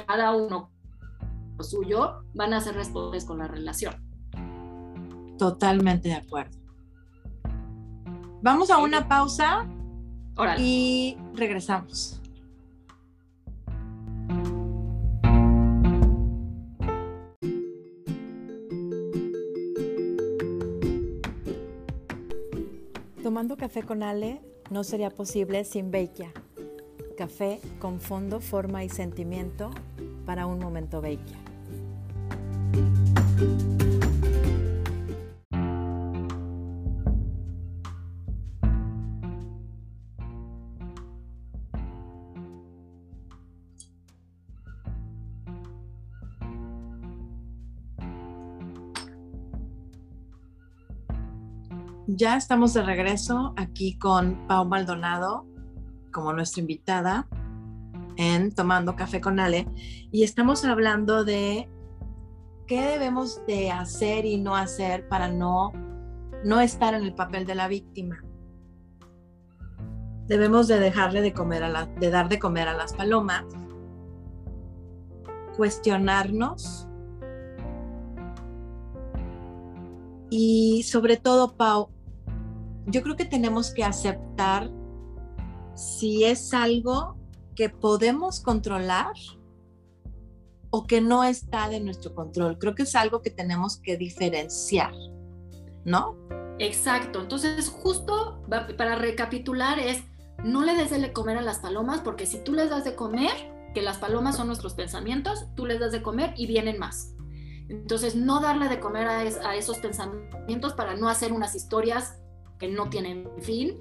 cada 0.06 0.32
uno 0.32 0.72
lo 1.56 1.64
suyo, 1.64 2.24
van 2.34 2.52
a 2.52 2.60
ser 2.60 2.74
responsables 2.74 3.24
con 3.24 3.38
la 3.38 3.46
relación. 3.46 3.94
Totalmente 5.38 6.08
de 6.08 6.16
acuerdo. 6.16 6.58
Vamos 8.42 8.70
a 8.70 8.78
una 8.78 9.08
pausa 9.08 9.66
y 10.58 11.16
regresamos. 11.34 12.20
Tomando 23.22 23.56
café 23.56 23.82
con 23.82 24.02
Ale 24.02 24.42
no 24.70 24.84
sería 24.84 25.10
posible 25.10 25.64
sin 25.64 25.90
Beikia. 25.90 26.32
Café 27.16 27.60
con 27.78 28.00
fondo, 28.00 28.40
forma 28.40 28.84
y 28.84 28.88
sentimiento 28.88 29.70
para 30.26 30.46
un 30.46 30.58
momento 30.58 31.00
Beikia. 31.00 31.38
Ya 52.16 52.36
estamos 52.36 52.72
de 52.74 52.82
regreso 52.84 53.54
aquí 53.56 53.98
con 53.98 54.46
Pau 54.46 54.64
Maldonado 54.66 55.48
como 56.12 56.32
nuestra 56.32 56.60
invitada 56.60 57.26
en 58.16 58.54
Tomando 58.54 58.94
Café 58.94 59.20
con 59.20 59.40
Ale 59.40 59.66
y 60.12 60.22
estamos 60.22 60.64
hablando 60.64 61.24
de 61.24 61.68
qué 62.68 62.82
debemos 62.82 63.44
de 63.46 63.72
hacer 63.72 64.26
y 64.26 64.36
no 64.36 64.54
hacer 64.54 65.08
para 65.08 65.26
no, 65.26 65.72
no 66.44 66.60
estar 66.60 66.94
en 66.94 67.02
el 67.02 67.14
papel 67.16 67.46
de 67.46 67.56
la 67.56 67.66
víctima. 67.66 68.22
Debemos 70.28 70.68
de 70.68 70.78
dejarle 70.78 71.20
de 71.20 71.32
comer 71.32 71.64
a 71.64 71.68
la, 71.68 71.86
de 71.86 72.10
dar 72.10 72.28
de 72.28 72.38
comer 72.38 72.68
a 72.68 72.74
las 72.74 72.92
palomas, 72.92 73.44
cuestionarnos 75.56 76.86
y 80.30 80.84
sobre 80.84 81.16
todo, 81.16 81.56
Pau, 81.56 81.93
yo 82.86 83.02
creo 83.02 83.16
que 83.16 83.24
tenemos 83.24 83.72
que 83.72 83.84
aceptar 83.84 84.70
si 85.74 86.24
es 86.24 86.52
algo 86.54 87.16
que 87.54 87.68
podemos 87.68 88.40
controlar 88.40 89.12
o 90.70 90.86
que 90.86 91.00
no 91.00 91.24
está 91.24 91.68
de 91.68 91.80
nuestro 91.80 92.14
control. 92.14 92.58
Creo 92.58 92.74
que 92.74 92.82
es 92.82 92.94
algo 92.96 93.22
que 93.22 93.30
tenemos 93.30 93.76
que 93.78 93.96
diferenciar, 93.96 94.92
¿no? 95.84 96.16
Exacto. 96.58 97.20
Entonces, 97.20 97.68
justo 97.68 98.42
para 98.48 98.96
recapitular 98.96 99.78
es, 99.78 100.02
no 100.42 100.64
le 100.64 100.74
des 100.74 100.90
de 100.90 101.12
comer 101.12 101.38
a 101.38 101.42
las 101.42 101.60
palomas 101.60 102.00
porque 102.00 102.26
si 102.26 102.42
tú 102.42 102.52
les 102.52 102.70
das 102.70 102.84
de 102.84 102.96
comer, 102.96 103.30
que 103.72 103.82
las 103.82 103.98
palomas 103.98 104.36
son 104.36 104.48
nuestros 104.48 104.74
pensamientos, 104.74 105.46
tú 105.54 105.66
les 105.66 105.80
das 105.80 105.92
de 105.92 106.02
comer 106.02 106.34
y 106.36 106.46
vienen 106.46 106.78
más. 106.78 107.14
Entonces, 107.68 108.14
no 108.14 108.40
darle 108.40 108.68
de 108.68 108.78
comer 108.78 109.06
a, 109.06 109.18
a 109.18 109.56
esos 109.56 109.78
pensamientos 109.78 110.74
para 110.74 110.96
no 110.96 111.08
hacer 111.08 111.32
unas 111.32 111.54
historias 111.54 112.18
que 112.58 112.68
no 112.68 112.90
tienen 112.90 113.28
fin. 113.40 113.80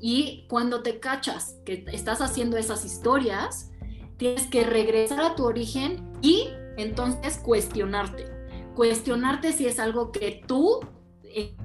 Y 0.00 0.46
cuando 0.48 0.82
te 0.82 1.00
cachas 1.00 1.56
que 1.64 1.84
estás 1.92 2.20
haciendo 2.20 2.56
esas 2.56 2.84
historias, 2.84 3.70
tienes 4.16 4.46
que 4.46 4.64
regresar 4.64 5.20
a 5.20 5.34
tu 5.34 5.44
origen 5.44 6.10
y 6.20 6.48
entonces 6.76 7.38
cuestionarte. 7.38 8.26
Cuestionarte 8.74 9.52
si 9.52 9.66
es 9.66 9.78
algo 9.78 10.10
que 10.12 10.42
tú 10.46 10.80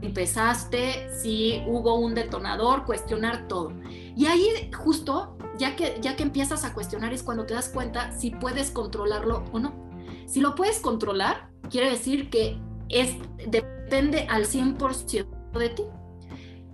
empezaste, 0.01 1.09
si 1.15 1.63
hubo 1.67 1.95
un 1.95 2.15
detonador, 2.15 2.85
cuestionar 2.85 3.47
todo. 3.47 3.73
Y 4.15 4.25
ahí 4.25 4.71
justo, 4.75 5.37
ya 5.57 5.75
que, 5.75 5.97
ya 6.01 6.15
que 6.15 6.23
empiezas 6.23 6.65
a 6.65 6.73
cuestionar 6.73 7.13
es 7.13 7.23
cuando 7.23 7.45
te 7.45 7.53
das 7.53 7.69
cuenta 7.69 8.11
si 8.11 8.31
puedes 8.31 8.71
controlarlo 8.71 9.45
o 9.51 9.59
no. 9.59 9.73
Si 10.25 10.41
lo 10.41 10.55
puedes 10.55 10.79
controlar, 10.79 11.49
quiere 11.69 11.89
decir 11.89 12.29
que 12.29 12.59
es, 12.89 13.15
depende 13.47 14.27
al 14.29 14.45
100% 14.45 15.27
de 15.57 15.69
ti. 15.69 15.83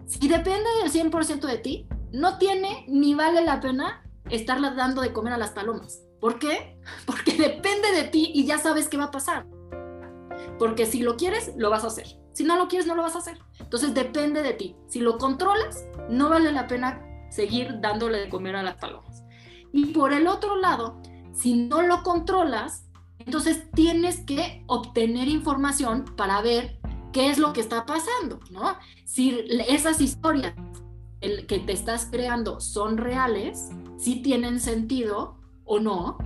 Si 0.05 0.27
depende 0.27 0.69
del 0.81 0.91
100% 0.91 1.41
de 1.41 1.57
ti, 1.57 1.87
no 2.11 2.37
tiene 2.37 2.85
ni 2.87 3.13
vale 3.13 3.41
la 3.41 3.59
pena 3.59 4.03
estarla 4.29 4.71
dando 4.71 5.01
de 5.01 5.13
comer 5.13 5.33
a 5.33 5.37
las 5.37 5.51
palomas. 5.51 6.01
¿Por 6.21 6.39
qué? 6.39 6.79
Porque 7.05 7.33
depende 7.37 7.91
de 7.91 8.03
ti 8.03 8.31
y 8.33 8.45
ya 8.45 8.57
sabes 8.57 8.87
qué 8.87 8.97
va 8.97 9.05
a 9.05 9.11
pasar. 9.11 9.47
Porque 10.59 10.85
si 10.85 11.01
lo 11.01 11.17
quieres, 11.17 11.53
lo 11.57 11.69
vas 11.69 11.83
a 11.83 11.87
hacer. 11.87 12.07
Si 12.33 12.43
no 12.43 12.57
lo 12.57 12.67
quieres, 12.67 12.87
no 12.87 12.95
lo 12.95 13.01
vas 13.01 13.15
a 13.15 13.19
hacer. 13.19 13.39
Entonces 13.59 13.93
depende 13.93 14.43
de 14.43 14.53
ti. 14.53 14.75
Si 14.87 14.99
lo 14.99 15.17
controlas, 15.17 15.85
no 16.09 16.29
vale 16.29 16.51
la 16.51 16.67
pena 16.67 17.01
seguir 17.29 17.79
dándole 17.81 18.19
de 18.19 18.29
comer 18.29 18.55
a 18.55 18.63
las 18.63 18.75
palomas. 18.75 19.23
Y 19.73 19.87
por 19.87 20.13
el 20.13 20.27
otro 20.27 20.57
lado, 20.57 21.01
si 21.33 21.53
no 21.53 21.81
lo 21.81 22.03
controlas, 22.03 22.85
entonces 23.19 23.69
tienes 23.71 24.21
que 24.21 24.63
obtener 24.67 25.27
información 25.27 26.05
para 26.15 26.41
ver 26.41 26.79
qué 27.15 27.29
es 27.29 27.37
lo 27.37 27.53
que 27.53 27.61
está 27.61 27.85
pasando, 27.85 28.41
¿no? 28.51 28.75
Si 29.05 29.47
esas 29.69 30.01
historias 30.01 30.53
que 31.21 31.59
te 31.59 31.71
estás 31.71 32.09
creando 32.11 32.59
son 32.59 32.97
reales, 32.97 33.69
si 33.97 34.21
tienen 34.21 34.59
sentido 34.59 35.37
o 35.63 35.79
no, 35.79 36.17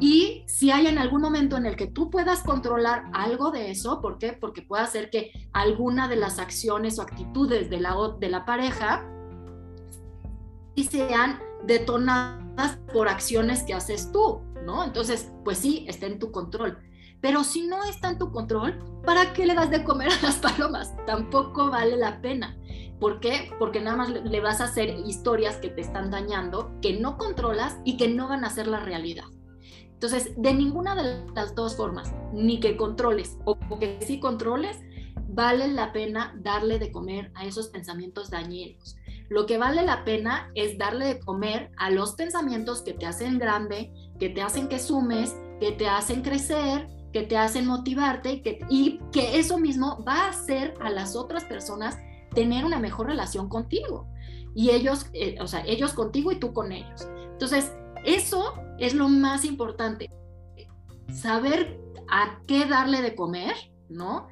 y 0.00 0.44
si 0.46 0.70
hay 0.70 0.86
en 0.86 0.98
algún 0.98 1.22
momento 1.22 1.56
en 1.56 1.64
el 1.64 1.76
que 1.76 1.86
tú 1.86 2.10
puedas 2.10 2.42
controlar 2.42 3.06
algo 3.14 3.50
de 3.50 3.70
eso, 3.70 4.02
¿por 4.02 4.18
qué? 4.18 4.34
Porque 4.34 4.60
puede 4.60 4.82
hacer 4.82 5.08
que 5.08 5.32
alguna 5.54 6.08
de 6.08 6.16
las 6.16 6.38
acciones 6.38 6.98
o 6.98 7.02
actitudes 7.02 7.70
de 7.70 7.80
la, 7.80 7.96
de 8.20 8.28
la 8.28 8.44
pareja 8.44 9.10
sean 10.76 11.40
detonadas 11.64 12.78
por 12.92 13.08
acciones 13.08 13.62
que 13.62 13.72
haces 13.72 14.12
tú, 14.12 14.42
¿no? 14.66 14.84
Entonces, 14.84 15.32
pues 15.42 15.56
sí, 15.56 15.86
está 15.88 16.04
en 16.04 16.18
tu 16.18 16.30
control. 16.30 16.76
Pero 17.20 17.42
si 17.44 17.66
no 17.66 17.82
está 17.84 18.10
en 18.10 18.18
tu 18.18 18.30
control, 18.30 18.78
¿para 19.04 19.32
qué 19.32 19.46
le 19.46 19.54
das 19.54 19.70
de 19.70 19.84
comer 19.84 20.08
a 20.10 20.22
las 20.22 20.36
palomas? 20.36 20.94
Tampoco 21.06 21.70
vale 21.70 21.96
la 21.96 22.20
pena. 22.20 22.56
¿Por 23.00 23.20
qué? 23.20 23.50
Porque 23.58 23.80
nada 23.80 23.96
más 23.96 24.10
le 24.10 24.40
vas 24.40 24.60
a 24.60 24.64
hacer 24.64 24.88
historias 25.06 25.56
que 25.56 25.68
te 25.68 25.80
están 25.80 26.10
dañando, 26.10 26.72
que 26.80 26.98
no 26.98 27.16
controlas 27.16 27.76
y 27.84 27.96
que 27.96 28.08
no 28.08 28.28
van 28.28 28.44
a 28.44 28.50
ser 28.50 28.66
la 28.66 28.80
realidad. 28.80 29.24
Entonces, 29.84 30.32
de 30.36 30.54
ninguna 30.54 30.94
de 30.94 31.24
las 31.34 31.54
dos 31.54 31.76
formas, 31.76 32.12
ni 32.32 32.60
que 32.60 32.76
controles 32.76 33.36
o 33.44 33.58
que 33.78 33.98
sí 34.00 34.20
controles, 34.20 34.78
vale 35.28 35.68
la 35.68 35.92
pena 35.92 36.34
darle 36.40 36.78
de 36.78 36.92
comer 36.92 37.32
a 37.34 37.44
esos 37.44 37.68
pensamientos 37.68 38.30
dañinos. 38.30 38.96
Lo 39.28 39.46
que 39.46 39.58
vale 39.58 39.82
la 39.82 40.04
pena 40.04 40.50
es 40.54 40.78
darle 40.78 41.04
de 41.04 41.20
comer 41.20 41.70
a 41.76 41.90
los 41.90 42.12
pensamientos 42.12 42.82
que 42.82 42.94
te 42.94 43.06
hacen 43.06 43.38
grande, 43.38 43.92
que 44.18 44.28
te 44.30 44.40
hacen 44.40 44.68
que 44.68 44.78
sumes, 44.78 45.36
que 45.60 45.72
te 45.72 45.88
hacen 45.88 46.22
crecer, 46.22 46.88
que 47.12 47.22
te 47.22 47.36
hacen 47.36 47.66
motivarte 47.66 48.42
y 48.68 49.00
que 49.12 49.38
eso 49.38 49.58
mismo 49.58 50.02
va 50.06 50.24
a 50.24 50.28
hacer 50.30 50.74
a 50.80 50.90
las 50.90 51.16
otras 51.16 51.44
personas 51.44 51.98
tener 52.34 52.64
una 52.64 52.78
mejor 52.78 53.06
relación 53.06 53.48
contigo. 53.48 54.06
Y 54.54 54.70
ellos, 54.70 55.06
eh, 55.12 55.36
o 55.40 55.46
sea, 55.46 55.64
ellos 55.66 55.92
contigo 55.92 56.32
y 56.32 56.36
tú 56.36 56.52
con 56.52 56.72
ellos. 56.72 57.08
Entonces, 57.32 57.72
eso 58.04 58.54
es 58.78 58.94
lo 58.94 59.08
más 59.08 59.44
importante. 59.44 60.10
Saber 61.12 61.80
a 62.08 62.40
qué 62.46 62.66
darle 62.66 63.02
de 63.02 63.14
comer, 63.14 63.54
¿no? 63.88 64.28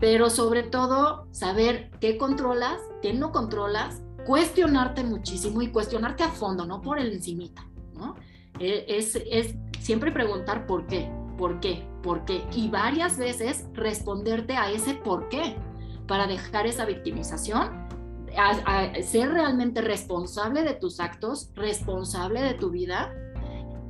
Pero 0.00 0.30
sobre 0.30 0.62
todo, 0.62 1.26
saber 1.32 1.90
qué 2.00 2.18
controlas, 2.18 2.80
qué 3.02 3.12
no 3.12 3.32
controlas, 3.32 4.02
cuestionarte 4.26 5.04
muchísimo 5.04 5.62
y 5.62 5.68
cuestionarte 5.70 6.22
a 6.22 6.28
fondo, 6.28 6.66
no 6.66 6.82
por 6.82 6.98
el 6.98 7.12
encimita, 7.12 7.66
¿no? 7.94 8.14
E, 8.60 8.84
es, 8.88 9.16
es 9.30 9.54
siempre 9.80 10.12
preguntar 10.12 10.66
por 10.66 10.86
qué, 10.86 11.10
por 11.36 11.60
qué, 11.60 11.86
por 12.08 12.24
qué. 12.24 12.42
Y 12.54 12.70
varias 12.70 13.18
veces 13.18 13.66
responderte 13.74 14.56
a 14.56 14.70
ese 14.70 14.94
por 14.94 15.28
qué 15.28 15.58
para 16.06 16.26
dejar 16.26 16.66
esa 16.66 16.86
victimización, 16.86 17.86
a, 18.34 18.94
ser 19.02 19.30
realmente 19.30 19.82
responsable 19.82 20.62
de 20.62 20.72
tus 20.72 21.00
actos, 21.00 21.50
responsable 21.54 22.40
de 22.40 22.54
tu 22.54 22.70
vida 22.70 23.12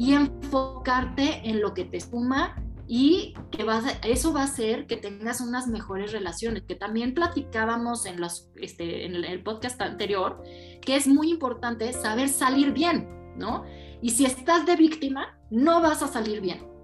y 0.00 0.14
enfocarte 0.14 1.48
en 1.48 1.60
lo 1.60 1.74
que 1.74 1.84
te 1.84 2.00
suma 2.00 2.60
y 2.88 3.34
que 3.52 3.62
vas 3.62 3.84
eso 4.02 4.32
va 4.32 4.40
a 4.40 4.44
hacer 4.44 4.88
que 4.88 4.96
tengas 4.96 5.40
unas 5.40 5.68
mejores 5.68 6.10
relaciones, 6.10 6.64
que 6.64 6.74
también 6.74 7.14
platicábamos 7.14 8.04
en, 8.04 8.20
los, 8.20 8.50
este, 8.56 9.06
en 9.06 9.14
el 9.14 9.44
podcast 9.44 9.80
anterior, 9.80 10.42
que 10.82 10.96
es 10.96 11.06
muy 11.06 11.30
importante 11.30 11.92
saber 11.92 12.28
salir 12.28 12.72
bien, 12.72 13.08
¿no? 13.36 13.62
Y 14.02 14.10
si 14.10 14.24
estás 14.24 14.66
de 14.66 14.74
víctima, 14.74 15.38
no 15.50 15.80
vas 15.80 16.02
a 16.02 16.08
salir 16.08 16.40
bien. 16.40 16.77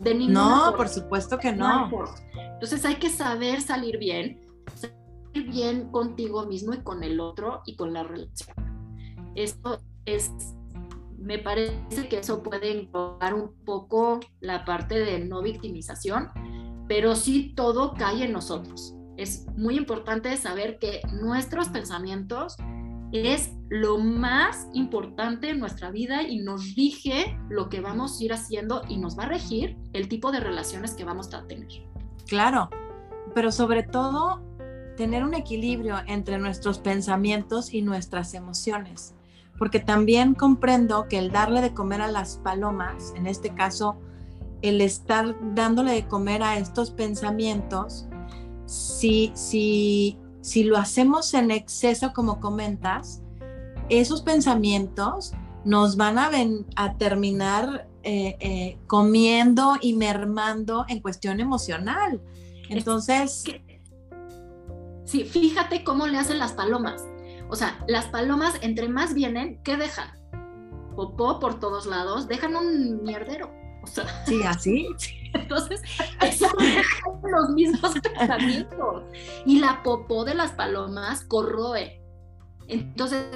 De 0.00 0.14
ninguna 0.14 0.70
no, 0.70 0.76
por 0.76 0.88
supuesto 0.88 1.38
que 1.38 1.52
no. 1.52 1.90
Entonces 2.54 2.84
hay 2.84 2.96
que 2.96 3.10
saber 3.10 3.60
salir 3.60 3.98
bien, 3.98 4.40
salir 4.74 5.50
bien 5.50 5.90
contigo 5.90 6.46
mismo 6.46 6.72
y 6.74 6.82
con 6.82 7.02
el 7.04 7.20
otro 7.20 7.60
y 7.66 7.76
con 7.76 7.92
la 7.92 8.02
relación. 8.02 8.56
Esto 9.34 9.80
es, 10.06 10.32
me 11.18 11.38
parece 11.38 12.08
que 12.08 12.18
eso 12.18 12.42
puede 12.42 12.80
englobar 12.80 13.34
un 13.34 13.54
poco 13.64 14.20
la 14.40 14.64
parte 14.64 14.98
de 14.98 15.20
no 15.20 15.42
victimización, 15.42 16.30
pero 16.88 17.14
sí 17.14 17.52
todo 17.54 17.92
cae 17.92 18.24
en 18.24 18.32
nosotros. 18.32 18.94
Es 19.18 19.46
muy 19.54 19.76
importante 19.76 20.34
saber 20.38 20.78
que 20.78 21.02
nuestros 21.12 21.68
pensamientos 21.68 22.56
es 23.12 23.52
lo 23.68 23.98
más 23.98 24.68
importante 24.72 25.50
en 25.50 25.60
nuestra 25.60 25.90
vida 25.90 26.22
y 26.22 26.38
nos 26.38 26.74
rige 26.74 27.38
lo 27.48 27.68
que 27.68 27.80
vamos 27.80 28.20
a 28.20 28.24
ir 28.24 28.32
haciendo 28.32 28.82
y 28.88 28.98
nos 28.98 29.18
va 29.18 29.24
a 29.24 29.28
regir 29.28 29.76
el 29.92 30.08
tipo 30.08 30.32
de 30.32 30.40
relaciones 30.40 30.94
que 30.94 31.04
vamos 31.04 31.32
a 31.34 31.46
tener. 31.46 31.68
Claro, 32.26 32.70
pero 33.34 33.52
sobre 33.52 33.82
todo 33.82 34.42
tener 34.96 35.24
un 35.24 35.34
equilibrio 35.34 35.96
entre 36.06 36.38
nuestros 36.38 36.78
pensamientos 36.78 37.72
y 37.72 37.82
nuestras 37.82 38.34
emociones, 38.34 39.14
porque 39.58 39.80
también 39.80 40.34
comprendo 40.34 41.08
que 41.08 41.18
el 41.18 41.30
darle 41.30 41.60
de 41.60 41.72
comer 41.72 42.02
a 42.02 42.08
las 42.08 42.36
palomas, 42.38 43.12
en 43.16 43.26
este 43.26 43.54
caso, 43.54 43.96
el 44.62 44.80
estar 44.80 45.34
dándole 45.54 45.92
de 45.92 46.06
comer 46.06 46.42
a 46.42 46.58
estos 46.58 46.90
pensamientos, 46.90 48.06
si, 48.66 49.32
si 49.34 50.18
si 50.40 50.64
lo 50.64 50.76
hacemos 50.76 51.34
en 51.34 51.50
exceso, 51.50 52.12
como 52.12 52.40
comentas, 52.40 53.22
esos 53.88 54.22
pensamientos 54.22 55.32
nos 55.64 55.96
van 55.96 56.18
a, 56.18 56.30
a 56.76 56.96
terminar 56.96 57.88
eh, 58.02 58.36
eh, 58.40 58.78
comiendo 58.86 59.76
y 59.80 59.94
mermando 59.94 60.86
en 60.88 61.00
cuestión 61.00 61.40
emocional. 61.40 62.20
Entonces... 62.68 63.44
sí, 65.04 65.24
fíjate 65.24 65.84
cómo 65.84 66.06
le 66.06 66.16
hacen 66.18 66.38
las 66.38 66.52
palomas. 66.52 67.04
O 67.50 67.56
sea, 67.56 67.84
las 67.88 68.06
palomas 68.06 68.54
entre 68.62 68.88
más 68.88 69.12
vienen, 69.12 69.60
¿qué 69.64 69.76
dejan? 69.76 70.10
Popó 70.96 71.40
por 71.40 71.58
todos 71.58 71.84
lados, 71.84 72.28
dejan 72.28 72.56
un 72.56 73.02
mierdero. 73.02 73.52
O 73.82 73.86
sea, 73.86 74.24
sí, 74.26 74.40
así. 74.44 74.88
Entonces, 75.50 75.82
los 77.22 77.50
mismos 77.50 77.94
pensamientos. 78.00 79.04
Y 79.44 79.58
la 79.58 79.82
popó 79.82 80.24
de 80.24 80.34
las 80.34 80.52
palomas 80.52 81.24
corroe. 81.24 82.00
Entonces, 82.68 83.26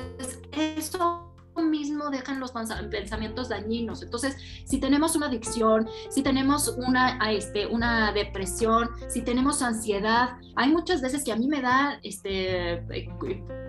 eso 0.52 1.34
mismo 1.56 2.10
dejan 2.10 2.40
los 2.40 2.52
pensamientos 2.52 3.48
dañinos. 3.48 4.02
Entonces, 4.02 4.36
si 4.64 4.78
tenemos 4.78 5.14
una 5.16 5.26
adicción, 5.26 5.88
si 6.08 6.22
tenemos 6.22 6.68
una, 6.68 7.18
este, 7.30 7.66
una 7.66 8.12
depresión, 8.12 8.88
si 9.08 9.22
tenemos 9.22 9.62
ansiedad, 9.62 10.36
hay 10.56 10.70
muchas 10.70 11.00
veces 11.00 11.24
que 11.24 11.32
a 11.32 11.36
mí 11.36 11.46
me 11.46 11.62
da 11.62 11.98
este, 12.02 12.74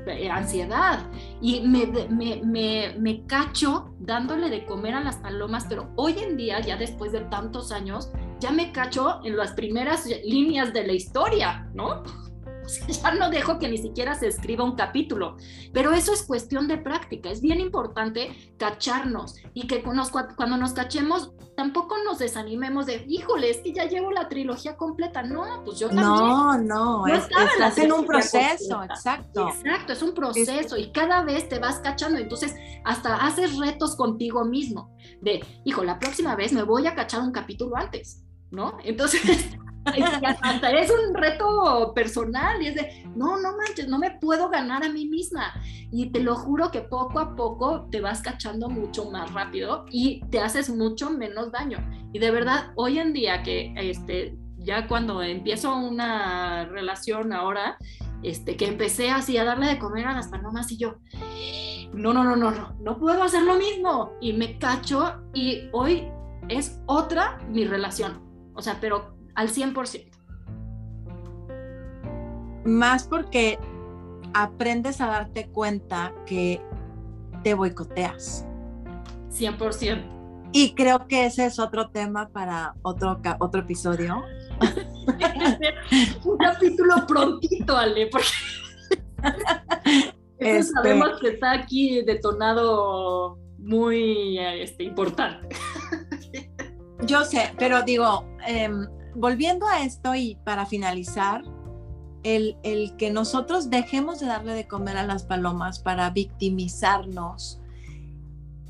eh, 0.08 0.29
ansiedad 0.31 0.99
y 1.41 1.62
me, 1.62 1.86
me, 2.10 2.41
me, 2.43 2.95
me 2.97 3.25
cacho 3.25 3.95
dándole 3.99 4.49
de 4.49 4.65
comer 4.65 4.95
a 4.95 5.03
las 5.03 5.17
palomas, 5.17 5.65
pero 5.69 5.91
hoy 5.95 6.17
en 6.19 6.38
día, 6.38 6.60
ya 6.62 6.77
después 6.77 7.12
de 7.12 7.21
tantos 7.21 7.71
años, 7.71 8.10
ya 8.39 8.51
me 8.51 8.71
cacho 8.71 9.19
en 9.23 9.37
las 9.37 9.53
primeras 9.53 10.05
líneas 10.23 10.73
de 10.73 10.85
la 10.85 10.93
historia, 10.93 11.69
¿no? 11.73 12.03
ya 12.87 13.11
no 13.13 13.29
dejo 13.29 13.59
que 13.59 13.67
ni 13.67 13.77
siquiera 13.77 14.15
se 14.15 14.27
escriba 14.27 14.63
un 14.63 14.75
capítulo, 14.75 15.37
pero 15.73 15.91
eso 15.91 16.13
es 16.13 16.23
cuestión 16.23 16.67
de 16.67 16.77
práctica, 16.77 17.29
es 17.29 17.41
bien 17.41 17.59
importante 17.59 18.53
cacharnos 18.57 19.35
y 19.53 19.67
que 19.67 19.83
cuando 19.83 20.57
nos 20.57 20.73
cachemos 20.73 21.31
tampoco 21.55 21.95
nos 22.03 22.19
desanimemos 22.19 22.85
de, 22.85 23.05
híjole, 23.07 23.49
es 23.49 23.57
que 23.57 23.73
ya 23.73 23.85
llevo 23.85 24.11
la 24.11 24.27
trilogía 24.27 24.75
completa, 24.75 25.23
no, 25.23 25.63
pues 25.63 25.79
yo 25.79 25.87
también. 25.87 26.07
No, 26.07 26.57
no, 26.57 27.07
es, 27.07 27.23
estás 27.23 27.77
en 27.77 27.91
un 27.91 28.05
proceso, 28.05 28.83
exacto. 28.83 29.49
Exacto, 29.49 29.93
es 29.93 30.01
un 30.01 30.13
proceso 30.13 30.77
y 30.77 30.91
cada 30.91 31.23
vez 31.23 31.47
te 31.47 31.59
vas 31.59 31.79
cachando, 31.79 32.19
entonces 32.19 32.55
hasta 32.83 33.15
haces 33.25 33.57
retos 33.57 33.95
contigo 33.95 34.43
mismo 34.43 34.95
de, 35.21 35.43
hijo, 35.63 35.83
la 35.83 35.99
próxima 35.99 36.35
vez 36.35 36.51
me 36.51 36.63
voy 36.63 36.87
a 36.87 36.95
cachar 36.95 37.21
un 37.21 37.31
capítulo 37.31 37.75
antes. 37.77 38.24
¿No? 38.55 38.77
Entonces, 38.83 39.21
es 39.93 40.91
un 40.91 41.13
reto 41.13 41.93
personal 41.93 42.61
y 42.61 42.67
es 42.67 42.75
de, 42.75 43.03
no, 43.15 43.39
no 43.39 43.55
manches, 43.57 43.87
no 43.87 43.99
me 43.99 44.11
puedo 44.11 44.49
ganar 44.49 44.83
a 44.83 44.89
mí 44.89 45.07
misma. 45.07 45.53
Y 45.91 46.11
te 46.11 46.21
lo 46.21 46.35
juro 46.35 46.71
que 46.71 46.81
poco 46.81 47.19
a 47.19 47.35
poco 47.35 47.87
te 47.91 48.01
vas 48.01 48.21
cachando 48.21 48.69
mucho 48.69 49.11
más 49.11 49.31
rápido 49.33 49.85
y 49.91 50.21
te 50.31 50.39
haces 50.39 50.69
mucho 50.69 51.11
menos 51.11 51.51
daño. 51.51 51.77
Y 52.13 52.19
de 52.19 52.31
verdad, 52.31 52.71
hoy 52.75 52.99
en 52.99 53.13
día 53.13 53.43
que 53.43 53.73
este, 53.77 54.37
ya 54.57 54.87
cuando 54.87 55.21
empiezo 55.21 55.75
una 55.75 56.65
relación 56.65 57.33
ahora, 57.33 57.77
este, 58.23 58.57
que 58.57 58.67
empecé 58.67 59.11
así 59.11 59.37
a 59.37 59.43
darle 59.43 59.67
de 59.67 59.79
comer 59.79 60.07
a 60.07 60.13
las 60.13 60.29
palomas 60.29 60.71
y 60.71 60.77
yo, 60.77 60.95
no, 61.93 62.13
no, 62.13 62.23
no, 62.23 62.35
no, 62.35 62.51
no, 62.51 62.75
no 62.79 62.97
puedo 62.97 63.21
hacer 63.21 63.43
lo 63.43 63.55
mismo. 63.55 64.13
Y 64.19 64.33
me 64.33 64.57
cacho 64.57 65.21
y 65.33 65.69
hoy 65.71 66.07
es 66.49 66.79
otra 66.87 67.37
mi 67.49 67.65
relación. 67.65 68.24
O 68.55 68.61
sea, 68.61 68.77
pero 68.79 69.15
al 69.35 69.49
100%. 69.49 70.11
Más 72.65 73.03
porque 73.07 73.59
aprendes 74.33 74.99
a 75.01 75.07
darte 75.07 75.47
cuenta 75.47 76.13
que 76.25 76.61
te 77.43 77.53
boicoteas. 77.53 78.45
100%. 79.29 80.15
Y 80.51 80.73
creo 80.73 81.07
que 81.07 81.25
ese 81.25 81.45
es 81.45 81.59
otro 81.59 81.89
tema 81.89 82.29
para 82.29 82.75
otro, 82.81 83.21
otro 83.39 83.61
episodio. 83.61 84.23
Un 86.23 86.37
capítulo 86.37 87.05
prontito, 87.05 87.75
Ale, 87.75 88.07
porque 88.07 88.27
este... 90.39 90.63
sabemos 90.63 91.19
que 91.19 91.29
está 91.29 91.51
aquí 91.51 92.01
detonado 92.03 93.37
muy 93.57 94.39
este, 94.39 94.83
importante. 94.83 95.55
Yo 97.05 97.23
sé, 97.23 97.53
pero 97.57 97.83
digo, 97.83 98.25
em, 98.47 98.87
volviendo 99.15 99.67
a 99.67 99.83
esto 99.83 100.15
y 100.15 100.35
para 100.43 100.65
finalizar, 100.65 101.43
el, 102.23 102.95
que 102.97 103.11
nosotros 103.11 103.69
dejemos 103.69 104.19
de 104.19 104.25
darle 104.25 104.53
de 104.53 104.67
comer 104.67 104.97
a 104.97 105.05
las 105.05 105.23
palomas 105.23 105.77
para 105.77 106.09
victimizarnos 106.09 107.61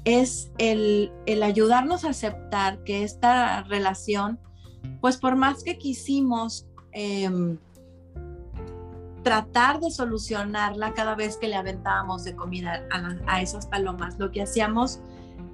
es 0.04 0.52
el, 0.58 1.12
ayudarnos 1.42 2.04
a 2.04 2.10
aceptar 2.10 2.84
que 2.84 3.04
esta 3.04 3.64
relación, 3.64 4.40
pues 5.00 5.18
por 5.18 5.38
más 5.38 5.64
que 5.64 5.78
quisimos 5.78 6.68
em, 6.92 7.58
tratar 9.24 9.80
de 9.80 9.90
solucionarla 9.90 10.94
cada 10.94 11.16
vez 11.16 11.38
que 11.38 11.48
le 11.48 11.56
aventábamos 11.56 12.26
de 12.26 12.36
comida 12.36 12.86
a, 12.92 13.16
a 13.26 13.42
esas 13.42 13.68
palomas, 13.68 14.20
lo 14.20 14.32
que 14.32 14.42
hacíamos 14.42 15.00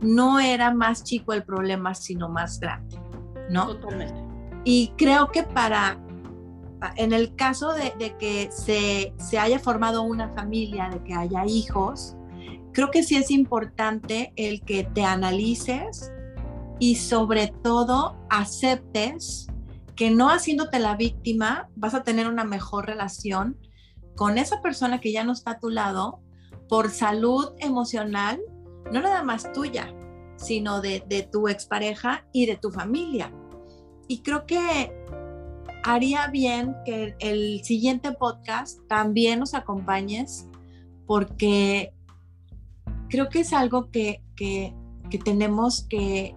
no 0.02 0.40
era 0.40 0.74
más 0.74 1.04
chico 1.04 1.34
el 1.34 1.44
problema, 1.44 1.94
sino 1.96 2.30
más 2.30 2.60
grande, 2.60 2.98
¿no? 3.50 3.68
Totalmente. 3.68 4.16
Y 4.64 4.94
creo 4.98 5.32
que 5.32 5.44
para, 5.44 6.00
en 6.96 7.14
el 7.14 7.36
caso 7.36 7.74
de, 7.74 8.16
que 8.20 8.50
se, 8.52 9.14
se, 9.18 9.40
haya 9.40 9.60
formado 9.60 10.04
una 10.04 10.30
familia, 10.30 10.90
de 10.90 11.04
que 11.04 11.14
haya 11.14 11.46
hijos, 11.46 12.16
creo 12.74 12.92
que 12.92 13.04
sí 13.04 13.16
es 13.16 13.32
importante 13.32 14.34
el 14.36 14.62
que 14.62 14.84
te 14.84 15.04
analices 15.04 16.12
y 16.80 16.96
sobre 16.96 17.48
todo 17.48 18.18
aceptes 18.30 19.48
que 19.96 20.10
no 20.10 20.30
haciéndote 20.30 20.80
la 20.80 20.96
víctima 20.96 21.70
vas 21.76 21.94
a 21.94 22.04
tener 22.04 22.28
una 22.28 22.44
mejor 22.44 22.88
relación 22.88 23.58
con 24.16 24.38
esa 24.38 24.62
persona 24.62 25.00
que 25.00 25.12
ya 25.12 25.24
no 25.24 25.34
está 25.34 25.52
a 25.52 25.60
tu 25.60 25.70
lado 25.70 26.22
por 26.68 26.90
salud 26.90 27.54
emocional, 27.60 28.40
no 28.92 29.02
nada 29.02 29.24
más 29.24 29.52
tuya, 29.54 29.94
sino 30.38 30.82
de, 30.82 31.04
de 31.08 31.24
tu 31.24 31.48
expareja 31.48 32.26
y 32.34 32.46
de 32.46 32.58
tu 32.58 32.72
familia. 32.72 33.32
Y 34.08 34.22
creo 34.22 34.46
que 34.46 34.94
haría 35.84 36.28
bien 36.28 36.76
que 36.86 37.16
el 37.20 37.64
siguiente 37.64 38.12
podcast 38.14 38.80
también 38.88 39.40
nos 39.40 39.54
acompañes 39.54 40.48
porque 41.06 41.94
creo 43.10 43.30
que 43.30 43.42
es 43.42 43.54
algo 43.54 43.92
que, 43.92 44.22
tenemos 45.24 45.86
que, 45.88 46.36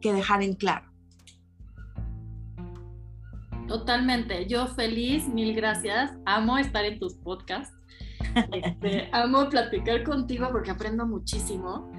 dejar 0.00 0.42
en 0.42 0.54
claro. 0.54 0.86
Totalmente, 3.66 4.46
yo 4.46 4.66
feliz, 4.68 5.28
mil 5.28 5.54
gracias. 5.54 6.12
Amo 6.24 6.56
estar 6.56 6.84
en 6.86 6.98
tus 6.98 7.14
podcasts. 7.16 7.74
Este, 8.52 9.08
amo 9.12 9.48
platicar 9.48 10.02
contigo 10.04 10.48
porque 10.50 10.70
aprendo 10.70 11.06
muchísimo. 11.06 11.90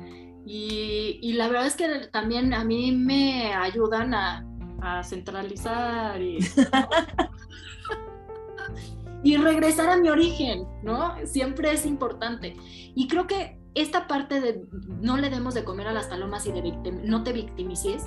Y, 0.45 1.19
y, 1.21 1.33
la 1.33 1.47
verdad 1.47 1.67
es 1.67 1.75
que 1.75 1.87
también 2.11 2.53
a 2.53 2.63
mí 2.63 2.91
me 2.91 3.53
ayudan 3.53 4.13
a, 4.13 4.45
a 4.81 5.03
centralizar 5.03 6.19
y, 6.21 6.39
y 9.23 9.37
regresar 9.37 9.89
a 9.89 9.97
mi 9.97 10.09
origen, 10.09 10.65
¿no? 10.81 11.15
Siempre 11.25 11.73
es 11.73 11.85
importante. 11.85 12.55
Y 12.95 13.07
creo 13.07 13.27
que 13.27 13.59
esta 13.75 14.07
parte 14.07 14.41
de 14.41 14.63
no 15.01 15.17
le 15.17 15.29
demos 15.29 15.53
de 15.53 15.63
comer 15.63 15.87
a 15.87 15.93
las 15.93 16.07
palomas 16.07 16.45
y 16.45 16.51
de 16.51 16.73
no 17.03 17.23
te 17.23 17.33
victimices, 17.33 18.05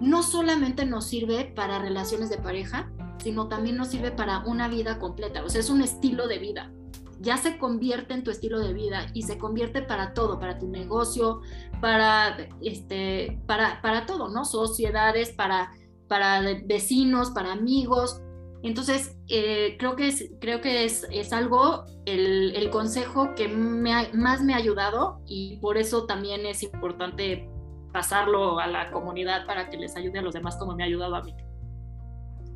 no 0.00 0.22
solamente 0.22 0.84
nos 0.84 1.06
sirve 1.06 1.44
para 1.44 1.78
relaciones 1.78 2.28
de 2.28 2.38
pareja, 2.38 2.90
sino 3.18 3.48
también 3.48 3.76
nos 3.76 3.88
sirve 3.88 4.10
para 4.10 4.40
una 4.40 4.68
vida 4.68 4.98
completa. 4.98 5.44
O 5.44 5.48
sea, 5.48 5.60
es 5.60 5.70
un 5.70 5.80
estilo 5.80 6.26
de 6.26 6.38
vida. 6.38 6.72
Ya 7.22 7.36
se 7.38 7.56
convierte 7.56 8.14
en 8.14 8.24
tu 8.24 8.30
estilo 8.30 8.60
de 8.60 8.74
vida 8.74 9.06
y 9.14 9.22
se 9.22 9.38
convierte 9.38 9.80
para 9.80 10.12
todo, 10.12 10.38
para 10.38 10.58
tu 10.58 10.68
negocio, 10.68 11.40
para, 11.80 12.36
este, 12.60 13.40
para, 13.46 13.80
para 13.80 14.04
todo, 14.04 14.28
¿no? 14.28 14.44
Sociedades, 14.44 15.30
para 15.30 15.70
para 16.12 16.42
vecinos, 16.66 17.30
para 17.30 17.52
amigos. 17.52 18.20
Entonces, 18.62 19.16
eh, 19.28 19.76
creo 19.78 19.96
que, 19.96 20.08
es, 20.08 20.30
creo 20.42 20.60
que 20.60 20.84
es, 20.84 21.06
es 21.10 21.32
algo, 21.32 21.86
el, 22.04 22.54
el, 22.54 22.68
consejo 22.68 23.34
que 23.34 23.48
me 23.48 24.12
más 24.12 24.42
me 24.42 24.52
ha 24.52 24.58
ayudado 24.58 25.22
y 25.26 25.56
por 25.62 25.78
eso 25.78 26.04
también 26.04 26.44
es 26.44 26.62
importante 26.62 27.48
pasarlo 27.94 28.58
a 28.58 28.66
la 28.66 28.90
comunidad 28.90 29.46
para 29.46 29.70
que 29.70 29.78
les 29.78 29.96
ayude 29.96 30.18
a 30.18 30.22
los 30.22 30.34
demás 30.34 30.56
como 30.56 30.76
me 30.76 30.82
ha 30.82 30.86
ayudado 30.86 31.16
a 31.16 31.22
mí. 31.22 31.34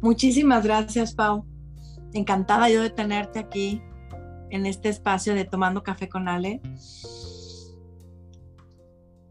Muchísimas 0.02 0.62
gracias, 0.62 1.14
Pau. 1.14 1.46
Encantada 2.12 2.68
yo 2.68 2.82
de 2.82 2.90
tenerte 2.90 3.38
aquí 3.38 3.80
en 4.50 4.66
este 4.66 4.88
espacio 4.88 5.34
de 5.34 5.44
Tomando 5.44 5.82
Café 5.82 6.08
con 6.08 6.28
Ale. 6.28 6.60